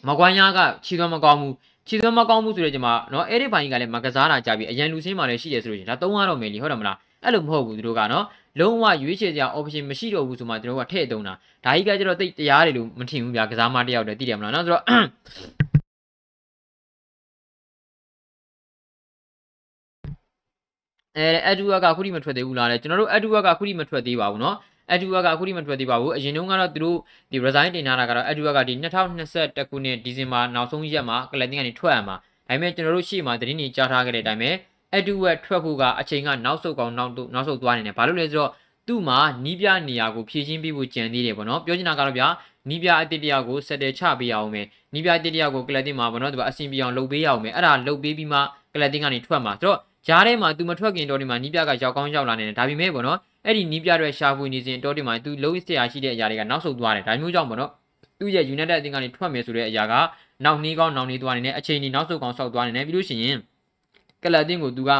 [0.08, 1.54] မကွမ်းရကခြေသွမ်းမကောင်းဘူး
[1.88, 8.26] ခြေသွမ်းမကောင်းဘူးဆိုတော့ကျွန်မနော်အဲ့ဒီဘိုင်းကလည်းမကစားတာကြပြီအရန်လူစင်းမှလည်းရှိတယ်ဆိုလို့ရှင်ဒါသုံးရတော့မယ်လीဟုတ်တယ်မလားအဲ့လိုမဟုတ်ဘူးသူတို့ကနော်
[8.60, 11.34] လုံးဝရွေးချယ်စရာ option မရှိတော့ဘူးဆိုမှကျွန်တော်ကထည့်သုံးတာ
[11.66, 14.84] ဒါကြီးကကျတော့တိတ်တရားတယ်လို့မထင်ဘူးဗျာကစားမတယောက်တည်းသိတယ်မလားနော်ဆိုတော့
[21.17, 24.57] အဲအဒူကခုထိမထွက်သေးဘူးလားလဲကျွန်တော်တို့အဒူကခုထိမထွက်သေးပါဘူးเนาะ
[24.93, 26.97] အဒူကခုထိမထွက်သေးပါဘူးအရင်တုန်းကတော့သူတို့
[27.31, 32.17] ဒီ resign တင်ထားတာကတော့အဒူကဒီ2021ခုနှစ်ဒီဇင်ဘာနောက်ဆုံးရက်မှာကလပ်တင်ကနေထွက်ရမှာ
[32.49, 34.51] ဒါပေမဲ့ကျွန်တော်တို့ရှေ့မှာသတင်းကြီးကြားထားခဲ့တဲ့အတိုင်းပဲ
[34.97, 38.51] အဒူဝက်ထွက်ဖို့ကအချိန်ကနောက်ဆုတ်ကောင်နောက်နောက်ဆုတ်သွားနေတယ်ဘာလို့လဲဆိုတော့
[38.87, 42.29] သူ့မှာနီးပြနေရာကိုဖြည့်ရှင်းပေးဖို့ကြံသေးတယ်ပေါ့နော်ပြောချင်တာကတော့ဗျာ
[42.69, 48.39] နီးပြအတစ်တယောက်ကိုစက်တယ်ချပေးရအောင်မယ်နီးပြအတစ်တယောက်ကိုကလပ်တင်မှာပေါ့နော်သူကအဆင်ပြေအောင်လုပ်ပေးရအောင်မယ်အဲ့ဒါလုပ်ပေးပြီးမှ
[48.75, 57.72] ကလပ်တင်ကနေထွက်မှာဆိုတော့ ရားထဲမှာသူမထွက်ခင်တော့ဒီမှာနီးပြကရောက်ကောင်းရောက်လာနေတယ်ဒါပေမဲ့ပေါ့နော်အဲ့ဒီနီးပြတွေရှာဖွေနေစဉ်တော့ဒီမှာသူလုံးစရာရှိတဲ့အရာတွေကနောက်ဆုတ်သွားတယ်ဒါမျိုးကြောင့်ပေါ့နော်
[58.20, 59.94] သူ့ရဲ့ United အသင်းကနေထွက်မယ်ဆိုတဲ့အရာက
[60.44, 63.38] နောက်နှီးကောင်းနောက်နှီးသွားနေတယ်အချိန်ကြီးနောက်ဆုတ်ကောင်းဆောက်သွားနေတယ်ပြီးလို့ရှိရင်
[64.24, 64.92] ကလပ်အသင်းကိုသူက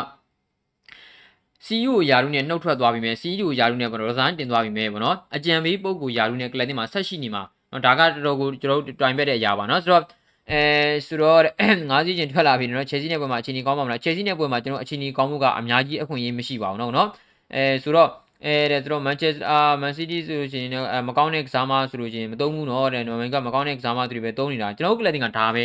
[1.66, 10.04] CEO ယာရုနဲ့နှုတ်ထွက်သွားပြီမယ် CEO ယာရုနဲ့ပေါ့နော်ရဇန်တင်သွားပြီမယ်ပေါ့နော်အကြံပေးပုဂ္ဂိုလ်ယာရုနဲ့ကလပ်အသင်းမှာဆက်ရှိနေမှာနော်ဒါကတော်တော်ကိုကျွန်တော်တို့တိုင်ပက်တဲ့အရာပါနော်ဆိုတော့
[10.52, 10.62] အဲ
[11.06, 11.42] ဆိုတော့
[11.90, 17.10] ငါးစီးချင်းထွက်လာပြီနော်ချယ်ဆီနဲ့ပွဲမှာအချိန်ကြီးကောင်းပါမလားချယ်ဆီနဲ့ပွဲမှာကျွန်တော်အချိန်ကြီးကောင်းမှုကအများကြီးအခွင့်အရေးမရှိပါဘူးနော်နော်
[17.56, 18.10] အဲဆိုတော့
[18.46, 20.72] အဲတဲ့ဆိုတော့ Manchester အာ Man City ဆိုလို့ရှိရင်
[21.08, 25.64] မကောင်းတဲ့ကစားမဆိုလို့ရှိရင်မသုံးဘူးနော်တဲ့နော်မန်ကမကောင်းတဲ့ကစားမတွေပဲသုံးနေတာကျွန်တော်တို့ကလပ်တင်ကဒါပဲ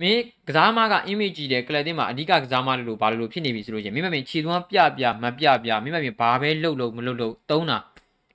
[0.00, 7.78] မင်းကစားမက image ကြည့်တယ်ကလပ်တင်မှာအဓိကကစားမလို့ဘာလို့ဖြစ်နေပြီဆိုလို့ရှိရင်မင်းမင်းခြေသွမ်းပြပြမပြပြမင်းမင်းဘာပဲလှုပ်လှုပ်မလှုပ်လှုပ်သုံးတာ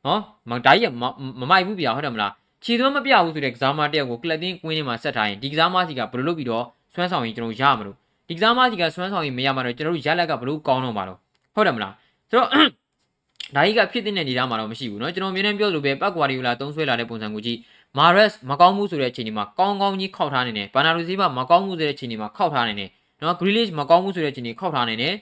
[0.06, 1.04] နော်မတိုင်းရမ
[1.50, 2.32] မိုက်ဘူးပြဟုတ်တယ်မလား
[2.65, 7.97] ခြေသွမ်းမပြဘူးဆိုတဲ့ကစားမတယောက်ကိုကလပ်တင်ကွင်းထဲမှာဆက်ထားရင်ဒီကစားမစီကဘယ်လိုလုပ်ပြီးတော့ဆွမ်းဆောင်ရင်ကျွန်တော်ရမလို့
[8.29, 11.19] ဒီကစားမစီကဆွမ်းဆောင်ရင်မရမှာတော့ကျွန်တော်တို့ရက်လက်ကဘယ်လိုကောင်းတော့မှာတော့
[11.55, 11.95] ဟုတ်တယ်မလား
[12.31, 12.49] ဆိုတော့
[13.57, 17.59] ဒါကြီးကဖြစ်တဲ့နေသားမှာတော့မရှိဘူးเนาะကျွန်တော်အမြဲတမ်းပြောလို့ပဲပတ်ကွာရီလာသုံးဆွဲလာတဲ့ပုံစံကိုကြည့်
[17.99, 22.89] မာရက်မကောင်းမှုဆိုတဲ့အချိန်ဒီမှာကောင်းကောင်းကြီးခောက်ထားနေတယ်ဘာနာလူစီးမမကောင်းမှုဆိုတဲ့အချိန်ဒီမှာခောက်ထားနေတယ်
[23.21, 25.15] နော်ဂရီလစ်မကောင်းမှုဆိုတဲ့အချိန်ဒီခောက်ထားနေတယ်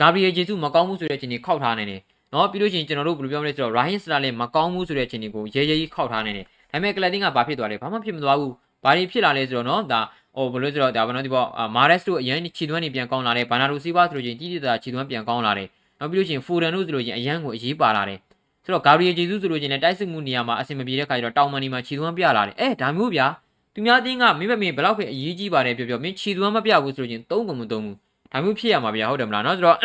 [0.00, 2.00] ဂါဘရီယယ်ဂျေဆုမကောင်းမှုဆိုတဲ့အချိန်ဒီခောက်ထားနေတယ်
[2.32, 9.99] နော်ပြီးလို့ရှိရင်ကျွန်တော်တို့ဘယ်လိုပြောမလဲဆိုတော့ရိုဟင်စတာလည်းမကောင်းမှုဆိုတဲ့အချိန်ဒီကိုရဲရဲကြီးခောက်ထားနေတယ် ဒါပေမဲ့ကလပ်တင်းကဘာဖြစ်သွားလဲဘာမှဖြစ်မသွားဘူးဘာတွေဖြစ်လာလဲဆိုတော့နော်ဒါ
[10.35, 15.67] ဟိုဘယ်လိုဆိုတော့ဒါဘာလို့ဒီပေါ့မာရက်စ်တို့အရင်ခြေသွမ်းနေပြန်ကောင်းလာတယ်ဘာနာလူစီးပါဆိုလို့ချင်းကြီးကြီးတာခြေသွမ်းပြန်ကောင်းလာတယ်
[15.99, 18.19] နောက်ပြီးလို့ရှိရင်ဖိုဒန်တို့ဆိုလို့ချင်းအရန်ကိုအရေးပါလာတယ်
[18.63, 23.27] ဆိုတော့ဂါဘရီယယ်ဂျေဆုဆိုလို့ချင်းလည်းတိုက်စစ်မှုနေရာမှာအဆင်မပြေတဲ့ခါကျတော့တောင်မန်နီမှာခြေသွမ်းပြလာတယ်အဲဒါမျိုးဗျာ
[23.73, 27.95] သူများတင်းကမင်းမမင်းဘယ်လောက်ပဲအရေးကြီးပါတယ်ပြောပြောမင်းခြေသွမ်းမပြဘူးဆိုလို့ချင်းသုံးကုန်မသုံးဘူး
[28.31, 29.77] ဒါမျိုးဖြစ်ရမှာဗျာဟုတ်တယ်မလားနော်ဆိုတော့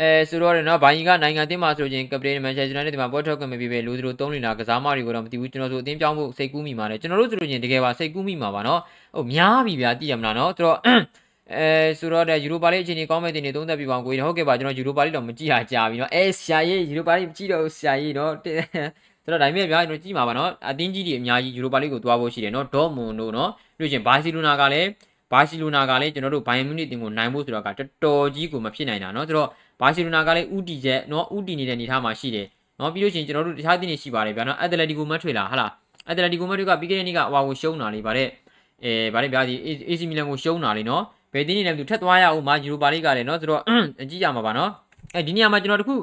[0.00, 8.80] အဲအဲဆိုတော့လေနော်ဘိုင်ကြီးကနိုင်ငံအသင်းမှာဆိုရင်ကပတိန်မန်ချက်စတာနဲ့ဒီမှာပွဲထွက်ခွင့်မပေးပဲလူတို့သုံးနေတာကစားမတွေကိုတော့မသိဘူးကျွန်တော်တို့အသင်းပြောင်းဖို့စိတ်ကူးမိပါတယ်ကျွန်တော်တို့ဆိုလို့ရင်တကယ်ပါစိတ်ကူးမိမှာပါနော်
[9.16, 10.78] ဟုတ်များပြီဗျာသိရမလားနော်ဆိုတော့
[11.54, 11.66] အဲ
[11.98, 18.32] ဆိုတော့တဲ့ယူရိုပါလိအခြေအနေကောင်းမဲ့တင်နေသုံးသက်ပြပါအောင်ကိုကြီးဟုတ်ကဲ့ပါကျွန်တော်ယူရိုပါလိတော့မကြည့်ရကြပြီနော်အဲဆရာကြီးယူရိုပါလိမကြည့်တော့ဆရာကြီးနော်
[19.24, 24.88] ဆိုတော့ဒါပေမဲ့ဗျာကျွန်တော်ကြည့်မှာပါနော်အသင်းကြီးတွေအများကြီးယူရိုပါလိကိုသွားဖို့ရှိတယ်နော်ဒေါ်မွန်တို့နော်ပြီးရင်ဘာစီလိုနာကလည်း
[25.31, 29.49] ဘာစီလိုနာကလည်းကျွန်တော်တို့ဘိုင်ယန်မြူနစ်တင်ကိုနိုင်ဖို့ဆိုတော့ကတော်တော်ကြီးကိုမဖြစ်နိုင်တာเนาะဆိုတော့
[29.81, 35.71] ဘာစီလိုနာကလည်းဥတီချက်เนาะဥတီနေတဲ့အနေထားမှာရှိတယ်เนาะပြီးလို့ရှိရင်ကျွန်တော်တို့တခြားတင်းတွေရှိပါတယ်ဗျာเนาะအက်တလက်တီကိုမထွေလာဟာလား
[36.07, 38.27] အက်တလက်တီကိုမထွေကပြီးခဲ့တဲ့နေ့ကအဝါကိုရှုံးတာလေးဗါတဲ့
[38.83, 39.55] အဲဗါတဲ့ဗျာဒီ
[39.89, 41.01] AC မီလန်ကိုရှုံးတာလေးเนาะ
[41.33, 43.61] ဘယ်တင်းနေလဲမသိဘူးထက်သွားရအောင်မာယူရိုပါလိကလည်းเนาะဆိုတော့
[44.01, 44.69] အကြည့်ရမှာပါเนาะ
[45.15, 45.95] အဲဒီနေရာမှာကျွန်တော်တခု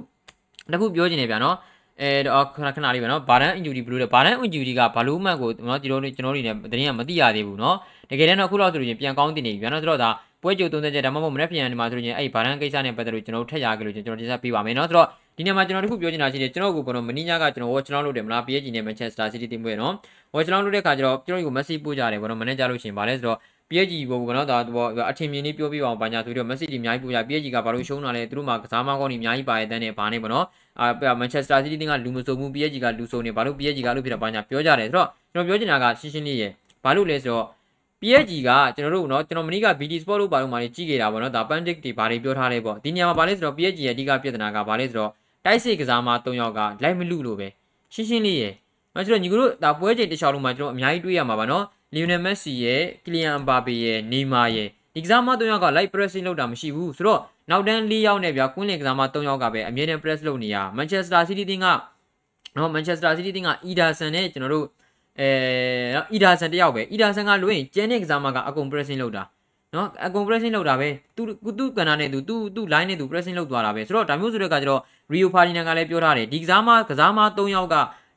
[0.73, 1.55] တခုပြောချင်နေဗျာเนาะ
[2.02, 7.76] အဲတော့ခဏခဏလေးပဲနော်ဘာဒန်အင်ဂျူရီဘလူးလဲဘာဒန်အင်ဂျူရီကဘာလို့မှန်ကိုနော်ကျွန်တော်တို့ကျွန်တော်တို့နေတရင်ကမသိရသေးဘူးနော်
[8.10, 10.10] တကယ်တမ်းတော့အခုလောက်ဆိုလို့ရင်ပြန်ကောင်းတင်နေပြီဗျာနော်ဆိုတော့ဒါ
[10.44, 19.94] ပွဲကြို30ချက်ဒါမှမဟုတ်မနေ့ပြန်နေမှာဆိုလို့ရင်အဲ့ဘာဒန်ကိစ္စနဲ့ပတ်သက်လို့ကျွန်တော်တို့ထက်ရခဲ့လို့ကျွန်တော်တင်ဆက်ပေးပါမယ်နော်ဆိုတော့ဒီနေ့မှာကျွန်တော်တို့ခုပြောချင်တာရှိတယ်ကျွန်တော်ကိုကတော့မနီညာကကျွန်တော်ဝေါ်ချလောင်းလုပ်တယ်မလား PSG နဲ့ Manchester City တင်ပွဲနော်
[20.34, 23.38] ဝေါ်ချလောင်းလုပ်တဲ့ခါကျတော့ကျွန်တော်ကို Messi ပို့ကြတယ်ဘောနော်မနေ့ကြလို့ရှင်ပါလဲဆိုတော့
[23.70, 30.46] PSG ကိုကတော့ဒါတော့အထင်မြင်လေးပြောပြပါအောင်ပါညာဆိုပြီးတော့ message တွေအများကြီးပို့ရ PSG ကဘာလို့ရှုံးတာလဲသူတို့မှာကစားမကောင်းတွေအများကြီးပါရတဲ့တဲ့ဘာနဲ့ပေါ့နော်
[30.80, 36.52] အာ Manchester City ကလူမစုံဘူး PSG ကလူစုံနေဘာလို့ PSG ကလို့ဖြစ်တာပါညာပြောကြတယ်ဆိုတော့ကျွန်တော်ပြောချင်တာကရှင်းရှင်းလေးရယ်
[36.84, 37.46] ဘာလို့လဲဆိုတော့
[38.02, 45.12] PSG ကကျွန်တော်တို့နော်ကျွန်တော်မနေ့က BD Sport လို့ပါလို့မာနေကြည့်ခဲ့တာပေါ့နော်ဒါ Pandic တွေဘာတွေပြောထားလဲပေါ့ဒီနေရာမှာဘာလဲဆိုတော့ PSG ရဲ့အဓိကပြဿနာကဘာလဲဆိုတော့
[45.46, 47.48] တိုက်စစ်ကစားမ၃ယောက်ကလိုက်မလူလို့ပဲ
[47.94, 48.54] ရှင်းရှင်းလေးရယ်
[48.94, 51.64] နော်ကျွန်တော်ညီကတို့ဒါပွဲချိန်တစ်ချောင်းလုံးမှာကျွန်တော်အများကြီးတွေးရမှာပါနော်
[51.94, 61.44] Lionel Messi ရဲ့ Kylian Mbappe ရဲ့ Neymar ရဲ့ဒီကစားမ၃ယောက်က live pressing လုပ်တာမရှိဘူးဆိုတော့နောက်တန်း၄ယောက်နဲ့ဗျာကွင်းလင်ကစားမ၃ယောက်ကပဲအမြဲတမ်း press လုပ်နေရ Manchester City
[61.50, 61.68] တင်းက
[62.58, 64.66] နော် Manchester City တင်းက Ederson နဲ့ကျွန်တော်တို့
[65.20, 65.30] အဲ
[65.96, 69.24] နော်အီဒါဆန်တယောက်ပဲအီဒါဆန်ကလွင်ကျန်တဲ့ကစားမကအကုန် pressing လုပ်တာ
[69.76, 71.22] နော်အကုန် pressing လုပ်တာပဲသူ
[71.60, 74.82] သူကဏ္ဍနဲ့သူသူသူ line နဲ့သူ pressing လုပ်သွားတာပဲဆိုတော့ဒါမျိုးဆိုတဲ့ကကျတော့
[75.14, 77.76] Rio Ferdinand ကလည်းပြောထားတယ်ဒီကစားမကစားမ၃ယောက်က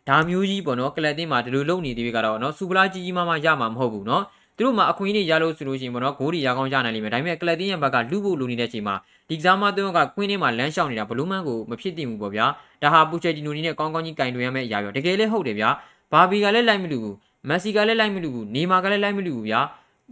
[0.10, 4.24] ဒါမျိုးကြီးပေါ့နော်ကလပ်တင်းမှာဒီလိုလုပ်နေသေးပြီကတော့နော်စူပလာကြီးကြီးမားမားရမှာမဟုတ်ဘူးနော်
[4.58, 8.96] သူတို့မှာအခွင့်အရေးရလို့ဆိုလို့ရှိရင်ပေါ့နော်ဂိုးတွေရကောင်းရနိုင်လိမ့်မယ်ဒါပေမဲ့ကလပ်တင်းရဲ့ဘက်ကလူဖို့လိုနေတဲ့အချိန်မှာ
[9.30, 12.46] ဒီကစားမ၃ယောက်ကကွင်းထဲမှာလမ်းလျှောက်နေတာဘလူးမန်ကိုမဖြစ်တင်ဘူးပေါ့ဗျာ
[12.84, 15.70] ဒါဟာပူချက်တီနိုနီနဲ့ကောင်းကောင်းကြီးကင်တွင်ရမယ့်အရာပဲတကယ်လည်းဟုတ်တယ်ဗျာ
[16.12, 17.16] ဘာဘီကလည်းလိုက်မလို့ဘူး
[17.50, 19.62] မက်ဆီကလည်းလိုက်မလို့ဘူးနေမာကလည်းလိုက်မလို့ဘူးဗျာ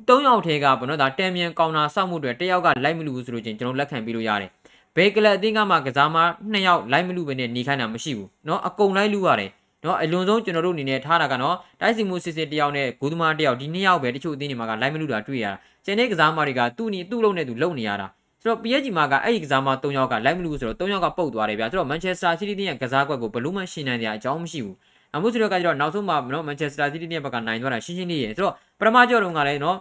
[0.07, 4.49] ၃ယောက်ထဲကပေါ့နော်ဒါတန်မြန်ကောင်တာစောက်မှုတွေတယောက်ကလိုက်မလို့ဘူးဆိုလို့ချင်းကျွန်တော်လက်ခံပြီးလို့ရတယ်
[4.95, 6.17] ဘယ်ကလပ်အသင်းကမှကစားမ
[6.51, 9.49] နှစ်ယောက်လိုက်မလို့ပဲနဲ့နေခိုင်းတာမရှိဘူးเนาะအကုန်လိုက်လူရတယ်
[9.83, 15.53] เนาะအလွန်ဆုံးကျွန်တော်တို့အနေနဲ့ထားတာကနော်တိုက်စီမှုစစ်စစ်တယောက်နဲ့ဂိုးသမားတယောက်ဒီနှစ်ယောက်ပဲတချို့အသင်းတွေမှာကလိုက်မလို့တာတွေ့ရတာ
[15.85, 18.07] ကျန်တဲ့ကစားမတွေကသူ့နီသူ့လုံးနဲ့သူလုံနေရတာ
[18.41, 24.75] ဆိုတော့ PSG မှာကအဲ့ဒီကစားမ၃ယောက်ကလိုက်မလို့ဆိုတော့၃ယောက်ကပုတ်သွားတယ်ဗျာဆိုတော့ Manchester City တင်းရဲ့ကစားကွက်ကိုဘယ်လို့မှရှင်းနိုင်တဲ့အကြောင်းမရှိဘူး
[25.15, 29.77] အမှုစရကကျတော့နောက်ဆုံးမှာနော်မန်ချက်စတာစီးတီးရဲ့ဘက်ကနိုင်သွားတာရှင်းရှင်းလေးရယ်ဆိုတော့ပထမကြော်တုန်းကလည်းနော်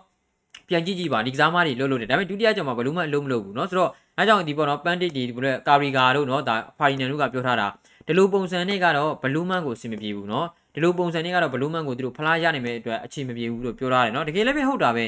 [0.68, 7.66] ပြန်ကြည့်ကြည့်ပါဒီကစားမတွေလှုပ်လို့တယ်ဒါပေမဲ့ဒုတိယကြော်မှာဘလို့မှအလုံးမလုပ်ဘူးเนาะဆိုတော့အဲကြောင့်ဒီပေါ့နော်ပန်တစ်ဒီဘလို့ကာရီဂါတို့เนาะဒါဖာရီနန်တို့ကပြောထားတာ
[8.06, 15.04] ဒီလိုပုံစံနဲ့ကတော့ဘလူးမန်ကိုအဆင်မပြေဘူးเนาะဒီလိုပုံစံနဲ့ကတော့ဘလူးမန်ကိုသူတို့ဖလားရနိုင်မဲ့အတွက်အချိန်မပြေဘူးလို့ပြောထားတယ်เนาะတကယ်လည်းပဲဟုတ်တာပဲ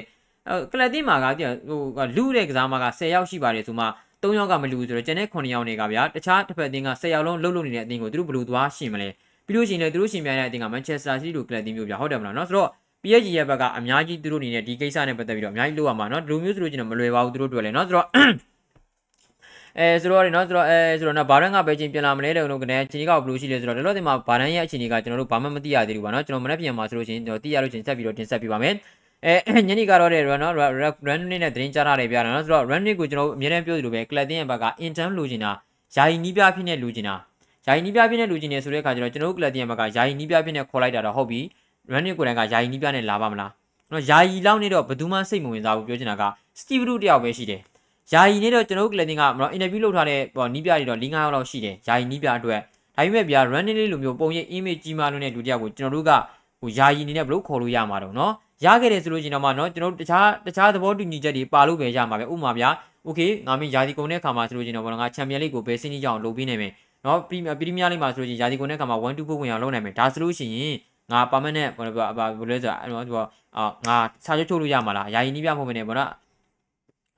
[0.72, 1.26] ကလပ်တင်းမှာက
[1.68, 3.86] ဟိုလူတဲ့ကစားမက10ယောက်ရှိပါတယ်ဆိုမှ
[4.22, 9.08] 3ယောက်ကမလူဆိုတော့ကျန်တဲ့9ယောက်တွေကဗျာတခြားတစ်ဖက်အသင်းက10ယောက်လုံးလှုပ်လှုပ်နေတဲ့အသင်းကိုသူတို့ဘလူးသွားရှင်မလဲ
[9.46, 12.68] ပြီးလို့ရှိရင်လည်းသူတို့ရှင်ပြိုင်တဲ့အသင်းက Manchester City လိုကလပ်တင်းမျိုးပြဟုတ်တယ်မလားเนาะဆိုတော့
[13.02, 18.06] PSG ရဲ့ဘက်ကအများကြီးသူတို့အနေနဲ့ဒီကိစ္စနဲ့ပတ်သက်ပြီးတော့အများကြီးလုပ်ရမှာเนาะဒီလိုမျိုးဆိုလို့ကျင်တော့မလွယ်ပါဘူးသူတို့တွေ့လဲเนาะဆိုတော့
[19.79, 28.73] အဲဆိုတော့နေနော်ဆိုတော့အဲဆိုတော့နော်ဘာရန်ကပဲချင်းပြင်လာမလဲတဲ့ကျွန်တော်ကနေချင်းကြီးကဘယ်လိုရှိလဲဆိုတော့လောလောဆယ်မှာဘာရန်ရဲ့အခြေအနေကကျွန်တော်တို့ဘာမှမသိရသေးဘူးပါနော်ကျွန်တော်မနေ့ပြန်မှာဆိုလို့ရှိရင်ကျွန်တော်သိရလို့ချင်းဆက်ပြီးတော့တင်ဆက်ပေးပါမယ်
[29.25, 30.71] အဲညနေကတော့တဲ့နော် run
[31.07, 35.51] rate နဲ့သတင်းကြားရတယ်ပြတာနော်ဆိုတော့ run rate ကိုကျွန်တော်အများနဲ့ပြောသလိုပဲ clothing ရဲ့ဘက်က intern လိုချင်တာ
[35.95, 37.15] ယာယီနီးပြဖြစ်နေလိုချင်တာ
[37.65, 41.39] ယာယီနီးပြဖြစ်နေလိုချင်နေဆိုတဲ့အခါကျတော့ကျွန်တော်တို့ clothing ရဲ့ဘက်ကယာယီနီးပြဖြစ်နေခေါ်လိုက်တာတော့ဟုတ်ပြီ
[41.91, 43.51] run rate ကိုယ်တိုင်ကယာယီနီးပြနဲ့လာပါမလား
[43.91, 46.23] နော်ယာယီလောက်နေတော့ဘယ်သူမှစိတ်မဝင်စားဘူးပြောချင်တာက
[46.59, 47.61] Steve Root တယောက်ပဲရှိတယ်
[48.12, 52.60] ယာယီနေတော့ကျွန်တော်တို့ club တင်းကနော် interview လုပ်ထားတဲ့ဟိုနီးပြတွေတော့၄၅ယောက်လောက်ရှိတယ်ယာယီနီးပြအတွက်
[52.96, 56.10] ဒါပေမဲ့ဗျာ run လေးလိုမျိုးပုံရိပ် image ကြီးမားလို့တဲ့လူတယောက်ကိုကျွန်တော်တို့က
[56.60, 58.32] ဟိုယာယီနေနဲ့ဘလို့ခေါ်လို့ရမှာတော့နော်
[58.64, 62.68] ရခဲ့တယ်ဆိုလို့ရှိရင်တော့မှเนาะကျွန်တော်တို့တခြားတခြားသဘောတူညီချက်တွေပါလို့ပဲရမှာပဲဥပမာဗျာ
[63.04, 66.72] โอเคငါမင်းယာဒီကုံတဲ့ခါမှာဆိုလို့ရှိရင်တော့ဘောငါချန်ပီယံလိကိုဘယ်စင်းကြီးကြောင်လုပ်ပြီးနိုင်မယ်
[67.04, 70.74] เนาะပရီပရီးမီးယားလိမှာဆိုလို့ရှိရင်ယာဒီကုံတဲ့ခါမှာ1 2ဖို့ဝင်အောင်လုပ်နိုင်မယ်ဒါဆိုလို့ရှိရင်
[71.12, 73.26] ငါ permanent ဘာလို့ဘာလို့လဲဆိုတာအဲ့တော့
[73.56, 76.10] အာငါစာချုပ်ချုပ်လို့ရမှာလားယာယီနီးပြမဟုတ်မနေဘောနော်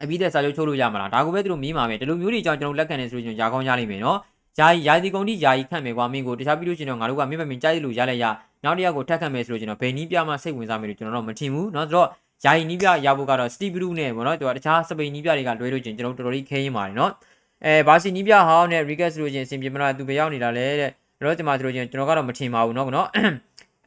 [0.03, 4.19] အပြီးတဲ့စာချုပ်ချုပ်လို့ရမှာလားဒါကိုပဲသူတို့မီးမှာပဲဒီလိုမျိုးတွေကြောင့်ကျွန်တော်လက်ခံနေဆိုလို့ရှိရင်ယာကောင်းရလိမ့်မယ်နော်
[4.59, 8.25] ယာယီယာဒီကုံတိယာယီခန့်မယ်ကွာမင်းကိုတခြားပြီးလို့ရှိရင်တော့ငါတို့ကမင်းမမင်းကြိုက်လို့ရလိုက်ရ
[8.65, 12.09] နောက်တစ်ယောက်ကိုထက်ခတ်မယ်ဆိုလို့ကျွန်တော်ဘယ်နီးပြမှစိတ်ဝင်စားမယ်လို့ကျွန်တော်တော့မထင်ဘူးเนาะဆိုတော့
[12.45, 17.11] ယာယီနီးပြရဖို့ကတော့စတီဘရူးနဲ့ပေါ့နော်သူကတခြားစပိန်နီးပြတွေကလွဲလို့ချင်းကျွန်တော်တော်တော်လေးခဲရင်ပါတယ်เนาะ
[17.65, 23.07] အဲဘာစီနီးပြဟောင်းနဲ့ရီကက်ဆိုလို့ချင်းအဆင်ပြေမလားသူပဲရောက်နေတာလေတဲ့တော့ဒီမှာဆိုလို့ချင်းကျွန်တော်ကတော့မထင်ပါဘူးเนาะเนาะ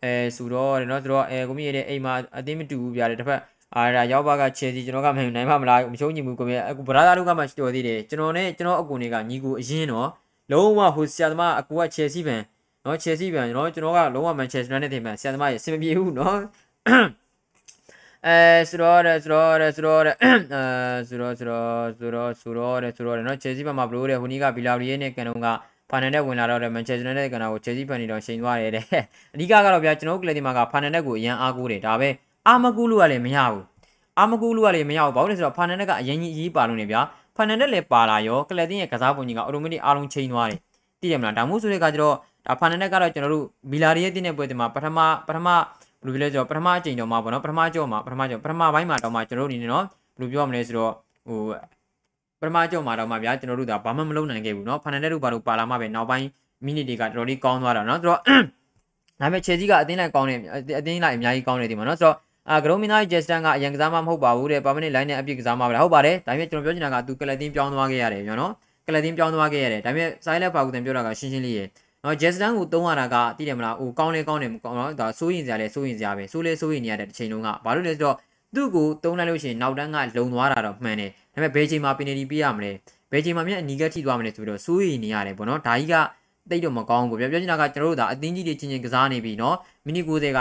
[0.04, 3.40] အဲဆိုတော့เนาะဆိုတော့အဲကိုမီရဲ့အိမ်မှာအသိမတူဘူးပြတယ်တစ်ဖက်
[3.77, 10.09] အာဒါရောက်ပါကချယ်စီကျွန်တော်ကမနိုင်ပါမလားမရှုံးညီမှုကိုမြအခုဗရာသာတို့ကမှတော်သေးတယ်ကျွန်တော်နဲ့ကျွန်တော်အကူတွေကညီကိုအရင်တော့
[10.53, 12.43] လုံးဝဟိုဆရာသမားအကူကချယ်စီပန်
[12.85, 16.39] နော်ချယ်စီပန်နော်ကျွန်တော်ကလုံးဝမန်ချက်စတာနဲ့တင်ပန်ဆရာသမားရေအဆင်မပြေဘူးနော်
[18.27, 20.33] အဲဆိုတော့တဲ့ဆိုတော့တဲ့ဆိုတော့တဲ့အဲ
[21.09, 25.47] ဆိုတော့ဆိုတော့ဆိုတော့ဆိုတော့တဲ့ဆိုတော့တဲ့နော်ချယ်စီပန်မှာဘလို့တဲ့ဟိုနီးကဘီလာရီရဲ့နဲ့ကန်တော့က
[25.91, 28.85] ဖာနန်နဲ့ဝင်လာတော့တဲ့မန်ချက်စတာနဲ့ကန်တော့ကိုချယ်စီပန်နေတော့ချိန်သွားတယ်တဲ့
[29.35, 32.09] အဓိကကတော့ဗျာကျွန်တော်ကလပ်ဒီမှာကဖာနန်နဲ့ကိုအရန်အားကိုးတယ်ဒါပဲ
[32.49, 33.63] အာမကူလို့ကလည်းမရဘူး
[34.19, 37.01] အာမကူလို့ကလည်းမရဘူးဘာလို့လဲဆိုတော့ဖာနန်ဒက်ကအရင်ကြီးအရေးပါလို့နေဗျာ
[37.37, 40.59] ဖာနန်ဒက်လည်းပါလာရောကလက်တင်ရဲ့ကစားပုံကြီးကအော်တိုမက်တစ်အားလုံးချိန်သွားတယ်
[41.01, 42.15] သိတယ်မလားဒါမှမဟုတ်ဆိုတဲ့ကကျတော့
[42.47, 45.63] ဒါဖာနန်ဒက်ကတော့ကျွန်တော်တို့မီလာရီရဲ့တင်းတဲ့ပွဲတင်မှာပထမပထမဘယ်
[46.05, 49.85] လိုပြောလဲဆိုတော့ပထမအကြိမ်တော့မှာပေါ့နော်ပထမကြော့မှာပထမကြော့ပထမပိုင်းမှာတော့မှာကျွန်တော်တို့အနေနဲ့နော်
[50.17, 50.93] ဘယ်လိုပြောရမလဲဆိုတော့
[51.29, 51.41] ဟို
[52.41, 56.27] ပထမကြော့မှာတော့မှာဗျာကျွန်တော်တို့ဒါဘာမှမလုပ်နိုင်ခဲ့ဘူးနော်ဖာနန်ဒက်တို့ဘာလို့ပါလာမှပဲနောက်ပိုင်း
[56.65, 58.21] မိနစ်တွေကတော်တော်လေးကောင်းသွားတာနော်ဆိုတော့
[59.21, 60.39] ဒါပေမဲ့ Chelsea ကအသင်းလိုက်ကောင်းတယ်
[60.79, 62.17] အသင်းလိုက်အများကြီးကောင်းတယ်ဒီမှာနော်ဆိုတော့
[62.51, 68.53] အာဂရုံမီနာဂျက်စတန်ကအရင်ကစားမှမဟုတ်ပါဘူးတဲ့ပါမနစ်လိုင်းနဲ့အပြည့်ကစားမှပဲဟုတ်ပါတယ်ဒါပေမဲ့ကျွန်တော်ပြောချင်တာကသူကလတင်ပြောင်းသွားခဲ့ရတယ်ဗျာနော်
[68.87, 71.65] ကလတင်ပြောင်းသွားခဲ့ရတယ်ဒါပေမဲ့ဆိုင်လက်ပါကူတန်ပြောတာကရှင်းရှင်းလေးရေ
[72.05, 78.17] နော်ဂျက်စတန်ကိုတုံးရတာကသိတယ်မလားဟိုကောင်းလေကောင်းတယ်မကောင်းတော့ဒါစိုးရင်စရာလေစိုးရင်စရာပဲစိုးလေစိုးရင်နေရတဲ့တစ်ချိန်လုံးကဘာလို့လဲဆိုတော့
[78.55, 82.73] သူ့ကိုတုံးလိုက်လို့ရှိရင်နောက်တန်းကလုံသွားတာတော့မှန်တယ်ဒါပေမဲ့ဘယ်ချိန်မှာပင်နီပေးရမလဲ
[83.13, 85.95] ဘယ်ချိန်မှာမြတ်အနီကထိသွားမလဲဆိုပြီးတော့စိုးရင်နေရတယ်ပေါ့နော်ဒါကြီးက
[86.51, 90.39] တိတ်တော့မကောင်းဘူးပြောပြောချင်တာကကျွန်တော်တို့ဒါအသင်းကြီးတွေချင်းချင်းကစားနေပြီနော်မိနစ်90က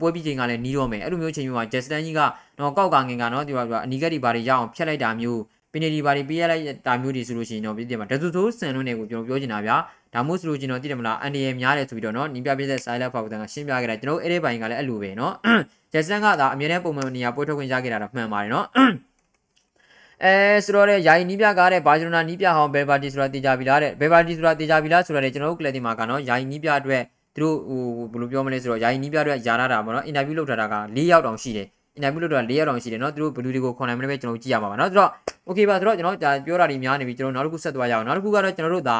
[0.00, 2.20] ပွဲပြီးချိန်ကလည်းနီးတော့မယ်အဲ့လိုမျိုးချိန်မျိုးမှာ Justin ကြီးက
[2.58, 5.40] တော့ကောက်ကငင်ကနော်ဒီကအနီကက်ဒီဘာတွေရအောင်ဖျက်လိုက်တာမျိုး
[5.72, 9.76] ပင်နေဒီဘာတွေပေးရလိုက်တာမျိုးတွေဆိုလို့ရှိရင်တော့ပြည်တယ်မှာဒသူဆိုးစံလုံးတွေကိုကျွန်တော်ပြောချင်တာဗျာ
[10.14, 15.32] ဒါမို့ဆိုလို့ကျွန်တော်သိတယ်မလားအန်ဒီရများတယ်ဆိုပြီးတော့နော်နီးပြပြတဲ့ silent ဖောက်တန်ကရှင်းပြခဲ့တာကျွန်တော်အဲ့ဒီပိုင်းကလည်းအဲ့လိုပဲနော်
[15.92, 18.66] Justin ကဒါအမြဲတမ်းပုံမှန်နေရာပွဲထုတ်ခွင့်ရခဲ့တာတော့မှန်ပါတယ်နော်
[20.22, 27.02] အဲဆိုတော့လေယာယီနီးပြကားတဲ့ဘာဂျီလိုနာနီးပြဟောင်းဘယ်ဘာတီဆိုတာတင်ကြပြီလားတဲ့ဘယ်ဘာတီဆိုတာတင်ကြပြီလားဆိုတော့လေကျွန်တော်တို့ကလပ်တင်မှာကနော်ယာယီနီးပြအတွက်
[27.36, 35.10] သူတို့ဟိုဘယ်လိုပြောမလဲဆိုတော့ယာယီနီးပြအတွက်ယာရတာပေါ့နော်အင်တာဗျူးလုပ်ထားတာက၄ရောက်တောင်ရှိတယ်အင်တာဗျူးလုပ်ထားတာ၄ရောက်တောင်ရှိတယ်နော်သူတို့ဘလူးတွေကိုခေါ်နိုင်မလဲပဲကျွန်တော်ကြည့်ရမှာပါနော်ဆိုတော့
[35.48, 38.98] okay ပါဆိုတော့ကျွန်တော်ဒါပြောတာတွေများနေပြီကျွန်တော်နောက်တစ်ခုဆက်သွားရအောင်နောက်တစ်ခုကတော့ကျွန်တော်တို့ဒါ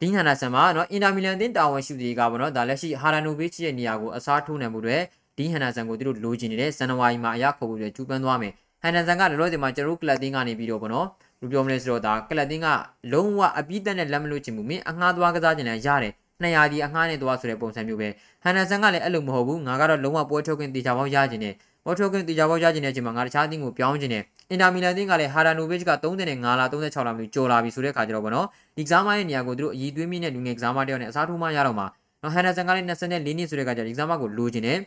[0.00, 4.96] ဒင်းဟန်နာဆန်မှာနော်အင်တာမီလန်တင်းတာဝန်ရှိသူတွေကပေါ့နော်ဒါလက်ရှိဟာရနိုဗစ်ချ်ရဲ့နေရာကိုအစားထိုးနိုင်မှုတွေ
[5.38, 11.06] ဒင်းဟန်နာဆန်ကိုသူတို့လိုချင်နေတဲ့ဇန်နဝါရီမှာအရခေါ်ဖို့ကြိုးပမ်းသွားမယ် ဟန်နာဆန်ကလောလောဆယ်မှာကျွန်တော်တို့ကလပ်တင်းကနေပြီးတော့ပေါ့နော်
[11.40, 12.68] လူပြောမလဲဆိုတော့ဒါကလပ်တင်းက
[13.12, 16.12] လုံးဝအပြည့်တက်နဲ့လက်မလို့ချင်ဘူးမင်းအငှားသွားကစားချင်တယ်ရတယ်
[16.42, 18.08] 200ဒီအငှားနဲ့သွားဆိုတဲ့ပုံစံမျိုးပဲ
[18.42, 31.86] ဟန်နာဆန်ကလည်းအဲ့လိုမဟုတ်ဘူးငါကတော့လုံးဝပွဲထုတ်ခွင့်တေချာပေါင်းရချင်တယ်ပွဲထုတ်ခွင့်တေချာပေါင်းရချင်တဲ့အချိန်မှာငါတခြားအသင်းကိုပြောင်းချင်တယ်အင်တာမီလန်အသင်းကလည်းဟာရာနိုဗစ်က35လား36လားမျိုးကျော်လာပြီဆိုတဲ့ခါကျတော့ဗောနော်ဒီကစားမရဲ့နေရာကိုသူတို့အည်သွေးမိနဲ့လူငယ်ကစားမတယောက်နဲ့အစားထိုးမှရတော့မှာ
[32.22, 34.78] နော်ဟန်နာဆန်ကလည်း24နှစ်ဆိုတဲ့ခါကျတော့ဒီကစားမကိုလိုချင်တယ်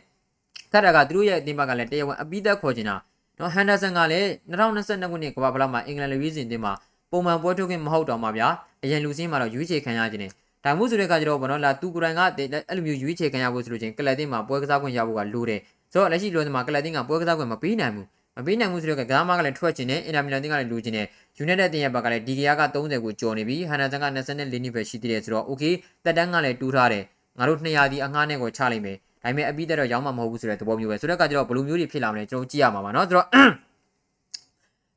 [0.72, 2.96] ခက်တာကသူတို့ရဲ့အသင်းဘက်ကလည်းတရားဝင်အပိသက်ခေါ်ချင်တာ
[3.38, 6.72] နော်ဟန်ဒါဆန်ကလည်း2022ခုနှစ်ကမ္ဘာဖလားမှာအင်္ဂလန်လူကြီးစဉ်တင်မှာ
[7.10, 8.48] ပုံမှန်ပွဲထုတ်ခွင့်မဟုတ်တော့မှဗျာ
[8.84, 10.30] အရင်လူစင်းမှာတော့ရွေးချယ်ခံရခြင်းနဲ့
[10.64, 12.20] ဒါမှမဟုတ်ဆိုတဲ့ကကြတော့ဘောနော်လာသူကိုယ်တိုင်က
[12.68, 15.60] အဲ့လိုမျိုးရွေးချယ်ခံရဖို့ဆိုလို့ချင်းကလပ်တင်မှာပွဲကစားခွင့်ရဖို့ကလိုတယ်
[15.92, 21.06] ဆိုတော့လက်ရှိလောကမှာကလပ်တင်ကပွဲကစားခွင့်မပေးနိုင်ဘူးမပေးနိုင်ဘူးဆိုတော့ကဂါမားကလည်းထွက်ခြင်းနဲ့အင်တာမီလန်တင်ကလည်းလိုချင်တယ်
[21.38, 25.72] ယူနိုက်တက်တင်ရဲ့ဘက်ကလည်းဒီဂီယာက30ကိုကျော်နေပြီဟန်နာဆန်က24နှစ်ပဲရှိသေးတယ်ဆိုတော့ okay
[26.04, 27.04] တက်တန်းကလည်းတူးထားတယ်
[27.38, 33.27] ငါတို့200ဒီအငှားနဲ့ကိုချလိုက်မယ် ဒါပေမဲ့အပိတက်တော့ရောင်းမှာမဟုတ်ဘူးဆိုတဲ့သဘောမျိုးပဲဆိုတော့ကကျတော့ဘယ်လိုမျိုးတွေဖြစ်လာမလဲကျွန်တော်ကြည့်ရမှာပါเนาะဆိုတော့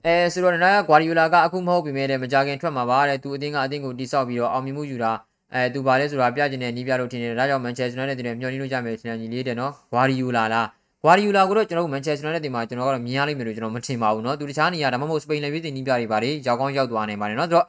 [0.06, 5.12] အဲဆိုတော့နာဂွာဒီယိုလာကအခုမဟုတ်ပြီမဲ့တဲ့မကြခင်ထွက်မှာပါတဲ့သူအတင်းကအတင်းကိုတိဆောက်ပြီးတော့အောင်မြင်မှုယူတာ
[5.54, 10.66] အဲသူပါလဲဆိုတာပြကျင်တဲ့နီးပြလို့ထင်တယ်ဒါကြောင့်မန်ချက်စတာနဲ့တင်မျှော်လင့်လို့ကြမယ်ထင်တယ်ညီလေးတဲ့နော်ဂွာဒီယိုလာလား
[11.02, 17.66] ဂွာဒီယိုလာကိုတော့ကျွန်တော်တို့မန်ချက်စတာနဲ့တင်မှာကျွန်တော်ကတော့မြင်ရလိမ့်မယ်လို့ကျွန်တော်မထင်ပါဘူးနော်သူတခြားနေရာဒါမှမဟုတ်စပိန်လေပြည်တင်နီးပြတွေပါတယ်ရောက်ကောင်းရောက်သွားနိုင်ပါတယ်နော်ဆိုတော့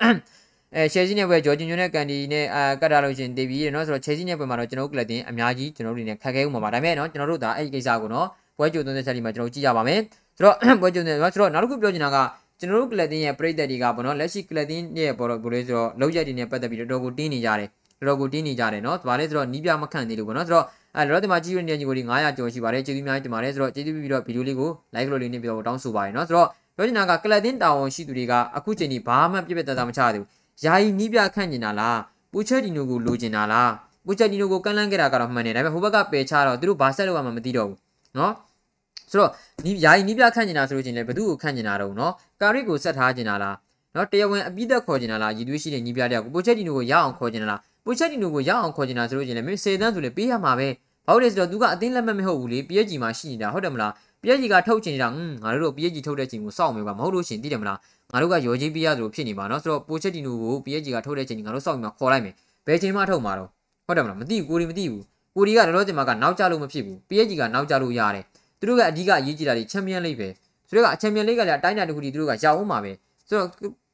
[0.78, 8.26] အဲချယ်ဆီနဲ့ပွဲဂျော်ဂျင်ညိုနဲ့ကန်ဒီနဲ့အာကတ်တာလို့ရှင်တေးပြီးရနော်ဆိုတော့ချယ်ဆီနဲ့ပွဲမှာတော့ကျွန်တော်တို့ကလပ်တင်အများကြီးကျွန်တော်တို့တွေနဲ့ခက်ခဲဦးမှာပါဒါပေမဲ့နော်ကျွန်တော်တို့ဒါအဲ့ဒီကိစ္စကိုနော်
[8.58, 10.00] ပွဲကြိုသွင်းတဲ့ချက်ဒီမှာကျွန်တော်ကြည့်ရပါမယ်
[10.36, 12.18] ဆိုတော့ပွဲကြိုသွင်းဆိုတော့နောက်တစ်ခုပြောချင်တာက
[12.60, 30.28] ကျွန်တော်တို့ကလပ်တင်ရဲ့ပရိသတ်တွေကပေါ့နော်လက်ရှိကလပ်တင်ရဲ့ပေါ်တော့ဘယ်လိုဆိုတော့လောက်ရက်တွေနဲ့ပတ်သက်ပြီးတော်တော်ကိုတင်းနေကြတယ်တော်တော်ကိုတင်းနေကြတယ်နော်။ဒါလည်းဆိုတော့နီးပြမခန့်သေးလို့ပေါ့နော်။ဆိုတော့အဲလောဒီမှာကြည့်ရတဲ့ညီကိုလေး900ကျော်ရှိပါတယ်။ကျေးဇူးများတင်ပါတယ်။ဆိုတော့ကျေးဇူးပြီးတော့ဗီဒီယိုလေးကို like လို့လေးနဲ့ပြောတောင်းဆိုပါတယ်နော်။ဆိုတော့ပြောချင်တာကကလပ်တင်တာဝန်ရှိသူတွေကအခုချိန်ဒီဘာမှပြည့်ပြည့်သားသားမချသေးဘူး။
[30.64, 31.96] ယာယီနီးပြခန့်နေတာလား။
[32.32, 33.70] ပူချက်ဒီနိုကိုလိုချင်တာလား။
[34.06, 37.78] ပူချက်ဒီနိုကိုကန့်လန့်ခဲ့တာကတော့မှန်တယ်။ဒါပေမဲ့ဟိုဘက်ကပယ်ချတော့သူတို့ဘာဆက်လုပ်ရမှမသိတော့ဘူး။
[38.16, 38.32] နော်။
[39.10, 39.30] ဆိုတော့
[39.64, 43.56] နီးယာယီနီးပြခန့်နေတာဆိုလို့ချင်းလည်းဘသူ့ကိုခန့်နေတာတော့နော်။ကာရစ်ကိုဆက်ထားနေတာလား။
[43.96, 50.68] နော်တရားဝင်အပိသက်ခေါ်နေတာလားရည်သွေးရှိတဲ့နီးပြတယောက်ကိုပူချက်ဒီနိုကိုရအောင်ခေါ်နေတာလားပူချက်တီနိုကိုရအောင်ခေါ်ချင်တာဆိုလို့ချင်းလည်းမင်းစေတန်းဆိုလည်းပေးရမှာပဲ
[51.06, 53.92] ဘာလို့လဲဆိုတော့သူကအတင်းလက်မှတ်မဟုတ်ဘူးလေ PSG မှာရှိနေတာဟုတ်တယ်မလား
[54.26, 57.78] PSG ကထုတ်ချင်နေတာဟွန်းငါတို့တို့ PSG ထုတ်တဲ့ချိန်ကိုစောင့်မယ်ပါမဟုတ်လို့ရှင်သိတယ်မလား
[58.12, 62.34] ငါတို့ကရော်ကြီးပေးရသလိုဖြစ်နေပါနော်ဆိုတော့ပူချက်တီနိုကို PSG ကထုတ်တဲ့ချိန်ငါတို့စောင့်ပြီးမှခေါ်လိုက်မယ်
[62.66, 63.48] ဘယ်ချိန်မှထုတ်မှာတော့
[63.86, 65.02] ဟုတ်တယ်မလားမသိဘူးကိုရီမသိဘူး
[65.36, 68.24] ကိုရီကလောလောဆယ်မှာကနောက်ကျလို့မဖြစ်ဘူး PSG ကနောက်ကျလို့ရတယ်
[68.60, 70.28] သူတို့ကအဓိကအရေးကြီးတာတွေချန်ပီယံလိဂ်ပဲ
[70.68, 72.92] ဆိုတော့အချန်ပီယံလိဂ်ကလည်းအတိုင်းအတာတစ်ခုတည်းသူတို့ကရအောင်မှာပဲ
[73.28, 73.48] ဆိုတော့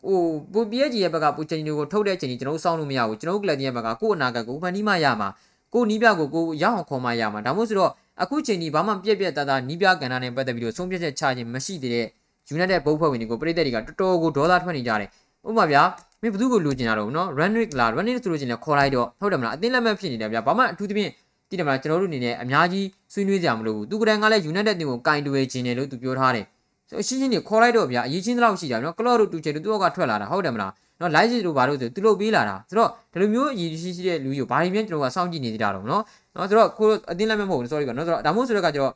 [0.06, 0.20] ဟို
[0.52, 5.28] ပူပီယက်ဂျီရဲ့ဘက်ကပူချင်နီကိုထုတ်တဲ့အချိန်ကြီးကျွန်တော်တို့စောင့်လို့မရဘူးကျွန်တော်တို့ကလပ်တင်ရဲ့ဘက်ကကို့အနာဂတ်ကိုဖန်တီးမှရမှာ
[5.74, 12.06] ကိုနီးပြကိုကိုရအောင်ခေါ်မှရမှာဒါမှမဟုတ်ဆိုတော့ အခုချိန်ဒီဘာမှပြက်ပြက်သားသားနီးပြကဏ္ဍနဲ့ပတ်သက်ပြီးတော့ဆုံးဖြတ်ချက်ချခြင်းမရှိသေးတဲ့
[12.54, 15.08] United ဘုတ်ဖွဲ့ဝင်တွေကိုပြည်သက်တွေကတော်တော်ကိုဒေါသထွက်နေကြတယ်
[15.48, 15.82] ဥပမာဗျာ
[16.22, 21.10] မင်းဘသူကိုလိုချင်တာတော့နော် Runrick လား Runrick ဆိုလို့ချင်းလည်းခေါ်လိုက်တော့ဟုတ်တယ်မလားအသင်းလက်မှတ်ဖြစ်နေတယ်ဗျာဘာမှအထူးသဖြင့်
[21.50, 26.44] တိတယ်မလားကျွန်တော်တို့အနေနဲ့အများကြီးဆွေးနွေးကြမလို့ဘူးသူကတည်းကလည်း United တင်ကိုကင်တွယ်ခြင်းတယ်လို့သူပြောထားတယ်
[26.90, 30.72] ဆိုရှင်းရှင်းနေခေါ်လိုက်တော့ဗျာအရေးချင်းတလောက်ရှိကြပြီနော်ကလော့တို့တူချေတို့သူ့ကထွက်လာတာဟုတ်တယ်မလား
[31.02, 36.02] နော် live တို့ဘာလို့ဆိုသူလုပ်ပေးလာတာဆိုတော့ဒီလိုမျိုးအရေးရှိရှိတဲ့လူကြီးကိုဘာတွေမြန်ကျွန်တော်ကစောင့်ကြည့်နေသေးတာတော့နော်
[36.36, 38.92] နော်ဆိုတော့ကိုအတင်းလက်မဲ့မဟုတ်ဘူး sorry ပါနော်ဆိုတော့ဒါမှမဟုတ်ဆိုတော့ကကျွန်တော်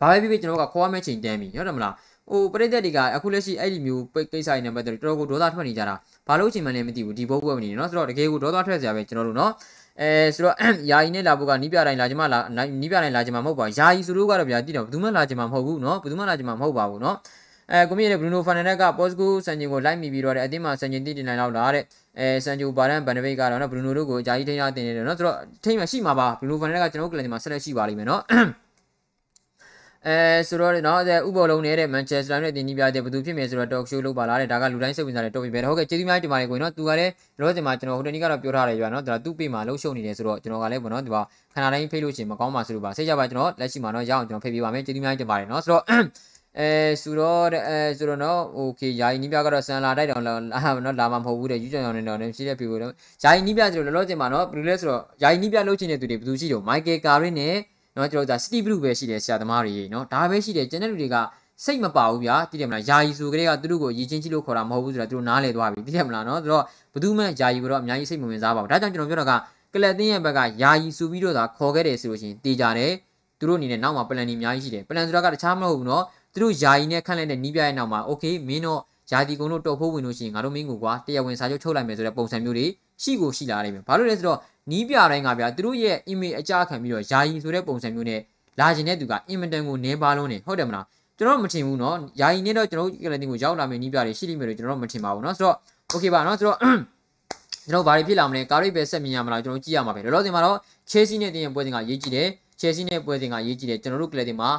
[0.00, 1.94] ဘာပဲဖြစ်ဖြစ်ကျွန်တော်ကခေါ်ရမယ့်ချိန်တန်းပြီဟုတ်တယ်မလား
[2.30, 5.94] ဟိုပရိသတ်တွေကအခုလက်ရှိအဲ့ဒီမျိုးကိစ္စတွေနဲ့ပတ်သက်ပြီးတော်တော်ကိုဒေါသထွက်နေကြတာ
[6.28, 9.52] ဘာလို့ချိန်မှလည်းမသိဘူးဒီဘုတ်ဘွက်နေနော်ဆိုတော့တကယ်ကိုဒေါသထွက်စရာပဲကျွန်တော်တို့နော်
[10.00, 10.56] အဲဆိုတော့
[10.90, 12.38] ယာယီနဲ့လာဖို့ကနီးပြတိုင်းလာကြမှာလာ
[12.82, 17.16] နီးပြတိုင်းလာကြမှာမဟုတ်ပါဘူးယာယီဆိုလို့ကတော့ဗျာတည်တော့ဘယ်သူမှလာကြမှာမဟုတ်ဘူးနော်ဘယ်သူမှလာကြမှာမဟုတ်ပါဘူးနော်
[17.72, 21.84] အဲကွန်မီရဲ့ဘရူနိုဖာနန်ဒက်ကပေါ့စကူဆန်ဂျင်ကိုလိုက်မိပြီးတော့တဲ့အသင်းမှာဆန်ဂျင်တည်တင်နိုင်လောက်လားတဲ့
[22.18, 28.22] အဲဆန်ဂျိုဘာဒန်ဘန်ဒဗိတ်ကတော့နော်ဘရူနိုတို့ကိုအကြိုက်ထိန်းရတင်နေတယ်နော်ဆိုတော့ထိန်းမှရှိမှာပါဘရူနိုဖာနန်ဒက်ကကျွန်တော်တို့ကလန်မှာဆက်လက်ရှိပါလိမ့်မယ်နော်
[30.08, 41.22] အဲဆိုတော့နော်အဲဥပေါ်လုံးနေတဲ့ Manchester နဲ့တင်ကြီးပြတဲ့ဘသူဖြစ်မယ်ဆိုတော့ talk show လုပ်ပါလားတဲ့ဒါကလူတိုင်းစိတ်ဝင်စားတဲ့ topic ပဲဟုတ်ကဲ့ကျေးဇူးများတင်ပါတယ်ကိုနော်သူကလည်းတော့ဒီမှာကျွန်တော်ဟိုတနေ့ကတော့ပြောထားတယ်ပြနော်ဒါသူ့ပေမှာလှုပ်ရှုပ်နေတယ်ဆိုတော့ကျွန်တော်ကလည်းပေါ့နော်ဒီမှာ
[41.54, 45.82] ခဏတိုင်းဖိတ်လို့ရှင်မကောင်းပါဆိုလို့ပါစိတ်ကြပါကျွန်တော်လက်ရှိမှာတော့ရအောင်ကျွန်တော်ဖိတ်ပေးပါမယ်ကျေးဇူးများတင်ပါတယ်နော်ဆိုတော့
[46.59, 46.69] အဲ
[47.01, 50.33] ဆိုတော့အဲဆိုတော့နော်โอเคယာယီနီးပြကတော့ဆန်လာတိုက်တောင်လာ
[50.85, 52.91] နော်လာမှာမဟုတ်ဘူးတဲ့ယူချောင်ရောင်းနေတော့ရှိတဲ့ပြေကိုတော့
[53.23, 57.55] ယာယီနီးပြဆိုတော့လောလောဆယ်မှာနော်ဘယ်လိုလဲဆိုတော့ယာယီနီးပြလှုပ်ချင်တဲ့သူတွေဘယ်သူရှိတော့မိုက်ကယ်ကာရင်းနဲ့
[57.97, 61.15] နော်ကျွန်တော်တို့ဒါစတီဘလူးပဲရှိတယ်ဆရာသမားတွေနော်ဒါပဲရှိတယ်ကျန်တဲ့လူတွေက
[61.65, 69.31] စိတ်မပါဘူးဗျာသိတယ်မလားယာယီဆိုကြတဲ့ကသူတို့ကိုရည်ချင်းကြည့်လို့ခေါ်တာမဟုတ်ဘူးဆိုတော့သူတို့နားလေသွားပြီသိတယ်မလားနော်ဆိုတော့ဘယ်သူမှယာယီကိုတော့အများကြီးစိတ်မဝင်စားပါဘူးဒါကြောင့်ကျွန်တော်ပြောတာက
[69.73, 72.91] ကလပ်တင်းရဲ့ဘက်ကယာယီဆိုပြီးတော့သာခေါ်ခဲ့တယ်ဆိုလို့ရှိရင်တေးကြတယ်
[73.39, 76.03] သူတို့အနေနဲ့နောက်မှာပလန်ကြီးအများကြီးရှိတယ်ပလန်ဆိုတာကတခြားမဟုတ်ဘူးနော်
[76.33, 82.65] သူတို့ယာယီနဲ့ခန့်လိုက်တဲ့နီးပြရဲ့နောက်မှာโอเคမင်းတော့ယာတီကုံတို့တော်ဖို့ဝင်လို့ရှိရင်ငါတို့မင်းကိုကွာတရားဝင်စာချုပ်ချုပ်လိုက်မယ်ဆိုတဲ့ပုံစံမျိုးတွေ
[83.03, 84.39] ရှိကိုရှိလာနိုင်မယ်ဘာလို့လဲဆိုတော့
[84.71, 88.21] နီးပြတိုင်းကဗျာသူတို့ရဲ့ image အကြခံပြီးတော့ယာယီဆိုတဲ့ပုံစံမျိုးနဲ့
[88.59, 90.85] လာခြင်းတဲ့သူကအင်မတန်ကိုနည်းပါလုံးနေဟုတ်တယ်မလား
[91.17, 95.55] ကျွန်တော်မထင်ဘူးเนาะယာယီနဲ့တော့ကျွန်တော်ကလည်းတင်ကိုရောက်လာမယ်နီးပြတွေရှိလိမ့်မယ်လို့ကျွန်တော်မထင်ပါဘူးเนาะဆိုတော့
[95.93, 100.57] okay ပါเนาะဆိုတော့ကျွန်တော်ဘာတွေဖြစ်လာမလဲကာရိပဲဆက်မြင်ရမလားကျွန်တော်ကြည့်ရမှာပဲလောလောဆယ်မှာတော့
[100.91, 102.27] Chelsea နဲ့တင်ရဲ့ပွဲစဉ်ကရေးကြည့်တယ်
[102.59, 104.49] Chelsea နဲ့ပွဲစဉ်ကရေးကြည့်တယ်ကျွန်တော်တို့ကလည်းတင်မှာ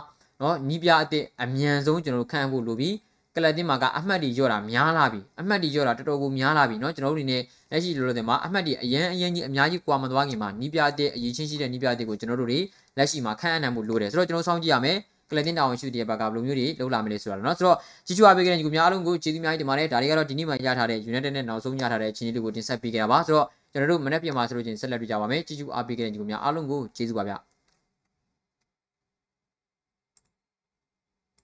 [0.41, 2.95] เนาะနီးပြအစ်စ်အမြန်ဆုံးကျွန်တော်တို့ခန့်ဖို့လိုပြီး
[3.35, 12.59] ကလပ်တင်မှာကအမှတ်တွေရော့တာများလာပြီအမှတ်တွေရော့တာတော်တော်ကိုများလာပြီเนาะကျွန်တော်တို့အနေနဲ့လက်ရှိလောလောဆယ်မှာအမှတ်တွေအရင်အရင်ကြီးအများကြီးကွာမသွားခင်မှာနီးပြအစ်စ်အရေးချင်းရှိတဲ့နီးပြအစ်စ်ကိုကျွန်တော်တို့တွေ
[12.99, 14.97] လက်ရှိမှာခန့်အပ်နိုင်မှုလိုတယ်ဆိုတော့ကျွန်တော်စောင့်ကြည့်ရမယ်
[15.31, 27.35] ကလတင်တာဝန်ရှိတဲ့ဘက်ကဘယ်လိုမျိုးတွေလှုပ်လာမလဲဆိုတာเนาะဆိုတော့ကြီးကျူအားပေးခဲ့တဲ့ညီကိုများအားလုံးကိုကျေးဇူးများကြီးတင်ပါတယ်ဒါတွေကတော့ဒီနေ့မှရထားတဲ့ United နဲ့နောက်ဆုံးရထားတဲ့အခြေအနေတွေကိုတင်ဆက်ပေးခဲ့တာပါဆိုတော့ကျွန်တော်တို့မနေ့ပြန်မှာဆိုလို့ချင်းဆက်လက်တွေ့ကြပါမယ်ကြီးကျူအားပေးခဲ့တဲ့ညီကိုများအားလုံးကိုကျေးဇူးပါဗျ